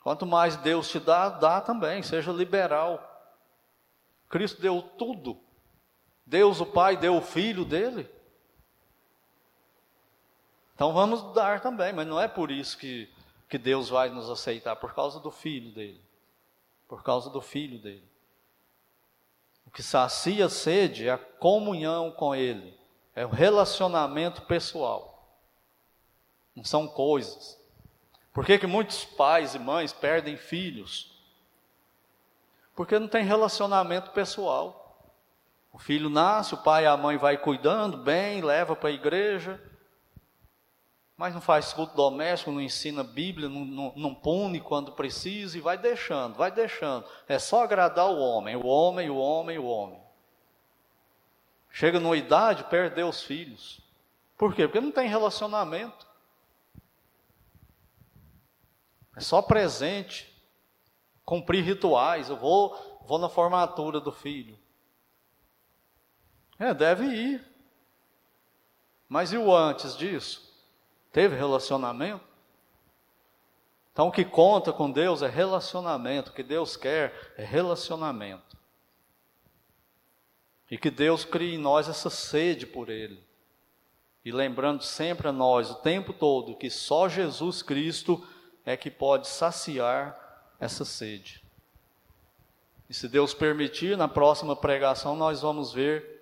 Quanto 0.03 0.27
mais 0.27 0.55
Deus 0.57 0.89
te 0.89 0.99
dá, 0.99 1.27
dá 1.27 1.59
também. 1.59 2.03
Seja 2.03 2.31
liberal. 2.31 3.09
Cristo 4.29 4.61
deu 4.61 4.79
tudo. 4.79 5.42
Deus, 6.25 6.61
o 6.61 6.65
Pai, 6.65 6.97
deu 6.97 7.17
o 7.17 7.21
Filho 7.21 7.65
dele. 7.65 8.09
Então 10.75 10.91
vamos 10.91 11.33
dar 11.33 11.61
também, 11.61 11.93
mas 11.93 12.07
não 12.07 12.19
é 12.19 12.27
por 12.27 12.51
isso 12.51 12.77
que, 12.77 13.09
que 13.47 13.57
Deus 13.57 13.89
vai 13.89 14.09
nos 14.09 14.29
aceitar, 14.29 14.75
por 14.75 14.93
causa 14.93 15.19
do 15.19 15.31
filho 15.31 15.71
dele. 15.71 16.01
Por 16.87 17.03
causa 17.03 17.29
do 17.29 17.41
filho 17.41 17.79
dele. 17.79 18.03
O 19.65 19.71
que 19.71 19.83
sacia 19.83 20.47
a 20.47 20.49
sede 20.49 21.07
é 21.07 21.11
a 21.11 21.17
comunhão 21.17 22.11
com 22.11 22.35
ele, 22.35 22.77
é 23.15 23.25
o 23.25 23.29
relacionamento 23.29 24.41
pessoal. 24.43 25.25
Não 26.55 26.63
são 26.63 26.87
coisas. 26.87 27.59
Por 28.33 28.45
que, 28.45 28.57
que 28.57 28.67
muitos 28.67 29.05
pais 29.05 29.55
e 29.55 29.59
mães 29.59 29.93
perdem 29.93 30.35
filhos? 30.35 31.15
Porque 32.75 32.97
não 32.97 33.07
tem 33.07 33.23
relacionamento 33.23 34.11
pessoal. 34.11 34.82
O 35.73 35.79
filho 35.79 36.07
nasce, 36.07 36.53
o 36.53 36.57
pai 36.57 36.83
e 36.83 36.87
a 36.87 36.95
mãe 36.95 37.17
vai 37.17 37.35
cuidando 37.35 37.97
bem, 37.97 38.41
leva 38.41 38.75
para 38.75 38.89
a 38.89 38.93
igreja, 38.93 39.59
mas 41.17 41.33
não 41.33 41.41
faz 41.41 41.73
culto 41.73 41.95
doméstico, 41.95 42.51
não 42.51 42.61
ensina 42.61 43.03
Bíblia, 43.03 43.49
não, 43.49 43.65
não, 43.65 43.93
não, 43.95 44.13
pune 44.13 44.61
quando 44.61 44.91
precisa 44.91 45.57
e 45.57 45.61
vai 45.61 45.75
deixando, 45.75 46.35
vai 46.35 46.51
deixando. 46.51 47.07
É 47.27 47.39
só 47.39 47.63
agradar 47.63 48.07
o 48.07 48.19
homem, 48.19 48.55
o 48.55 48.67
homem, 48.67 49.09
o 49.09 49.17
homem, 49.17 49.57
o 49.57 49.65
homem. 49.65 49.99
Chega 51.71 51.99
numa 51.99 52.15
idade, 52.15 52.65
perdeu 52.65 53.09
os 53.09 53.23
filhos. 53.23 53.81
Por 54.37 54.53
quê? 54.53 54.67
Porque 54.67 54.79
não 54.79 54.91
tem 54.91 55.07
relacionamento. 55.07 56.05
É 59.15 59.21
só 59.21 59.41
presente, 59.41 60.31
cumprir 61.25 61.63
rituais. 61.63 62.29
Eu 62.29 62.37
vou, 62.37 63.01
vou 63.07 63.17
na 63.17 63.27
formatura 63.27 63.99
do 63.99 64.11
filho. 64.11 64.57
É, 66.59 66.73
deve 66.73 67.05
ir. 67.05 67.53
Mas 69.07 69.31
e 69.31 69.37
o 69.37 69.55
antes 69.55 69.95
disso? 69.95 70.51
Teve 71.11 71.35
relacionamento? 71.35 72.23
Então 73.91 74.07
o 74.07 74.11
que 74.11 74.25
conta 74.25 74.73
com 74.73 74.89
Deus 74.89 75.21
é 75.21 75.29
relacionamento, 75.29 76.31
o 76.31 76.33
que 76.33 76.41
Deus 76.41 76.75
quer 76.75 77.33
é 77.37 77.43
relacionamento. 77.43 78.57
E 80.69 80.77
que 80.77 80.89
Deus 80.89 81.23
crie 81.23 81.53
em 81.53 81.59
nós 81.59 81.87
essa 81.87 82.09
sede 82.09 82.65
por 82.65 82.89
Ele. 82.89 83.23
E 84.25 84.31
lembrando 84.31 84.81
sempre 84.81 85.27
a 85.27 85.31
nós 85.31 85.69
o 85.69 85.75
tempo 85.75 86.11
todo 86.11 86.55
que 86.55 86.69
só 86.69 87.07
Jesus 87.07 87.61
Cristo 87.61 88.25
é 88.65 88.75
que 88.75 88.89
pode 88.89 89.27
saciar 89.27 90.17
essa 90.59 90.83
sede. 90.83 91.43
E 92.89 92.93
se 92.93 93.07
Deus 93.07 93.33
permitir, 93.33 93.97
na 93.97 94.07
próxima 94.07 94.55
pregação 94.55 95.15
nós 95.15 95.41
vamos 95.41 95.71
ver 95.71 96.12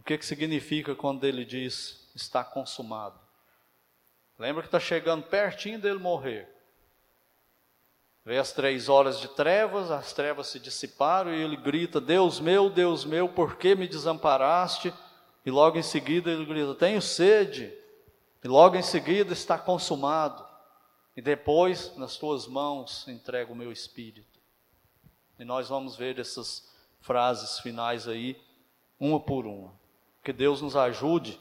o 0.00 0.02
que, 0.02 0.16
que 0.16 0.24
significa 0.24 0.94
quando 0.94 1.24
ele 1.24 1.44
diz 1.44 2.10
está 2.14 2.42
consumado. 2.42 3.20
Lembra 4.38 4.62
que 4.62 4.68
está 4.68 4.80
chegando 4.80 5.26
pertinho 5.26 5.78
dele 5.78 5.98
morrer. 5.98 6.48
Veio 8.24 8.40
as 8.40 8.52
três 8.52 8.88
horas 8.88 9.20
de 9.20 9.28
trevas, 9.28 9.90
as 9.90 10.12
trevas 10.14 10.46
se 10.46 10.58
dissiparam 10.58 11.34
e 11.34 11.42
ele 11.42 11.56
grita: 11.56 12.00
Deus 12.00 12.40
meu, 12.40 12.70
Deus 12.70 13.04
meu, 13.04 13.28
por 13.28 13.56
que 13.56 13.74
me 13.74 13.86
desamparaste? 13.86 14.92
E 15.44 15.50
logo 15.50 15.78
em 15.78 15.82
seguida 15.82 16.30
ele 16.30 16.46
grita: 16.46 16.74
Tenho 16.74 17.02
sede. 17.02 17.72
E 18.42 18.48
logo 18.48 18.76
em 18.76 18.82
seguida 18.82 19.34
está 19.34 19.58
consumado. 19.58 20.46
E 21.14 21.20
depois, 21.20 21.94
nas 21.96 22.16
tuas 22.16 22.46
mãos, 22.46 23.06
entrego 23.06 23.52
o 23.52 23.56
meu 23.56 23.70
espírito. 23.70 24.40
E 25.38 25.44
nós 25.44 25.68
vamos 25.68 25.94
ver 25.94 26.18
essas 26.18 26.70
frases 27.00 27.58
finais 27.58 28.08
aí, 28.08 28.40
uma 28.98 29.20
por 29.20 29.44
uma. 29.44 29.79
Que 30.30 30.34
Deus 30.34 30.62
nos 30.62 30.76
ajude 30.76 31.40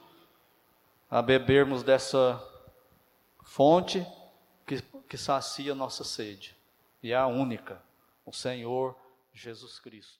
a 1.11 1.21
bebermos 1.21 1.83
dessa 1.83 2.43
fonte 3.43 4.03
que, 4.65 4.81
que 5.07 5.15
sacia 5.15 5.75
nossa 5.75 6.03
sede. 6.03 6.57
E 7.03 7.11
é 7.11 7.15
a 7.15 7.27
única, 7.27 7.79
o 8.25 8.33
Senhor 8.33 8.97
Jesus 9.31 9.77
Cristo. 9.77 10.18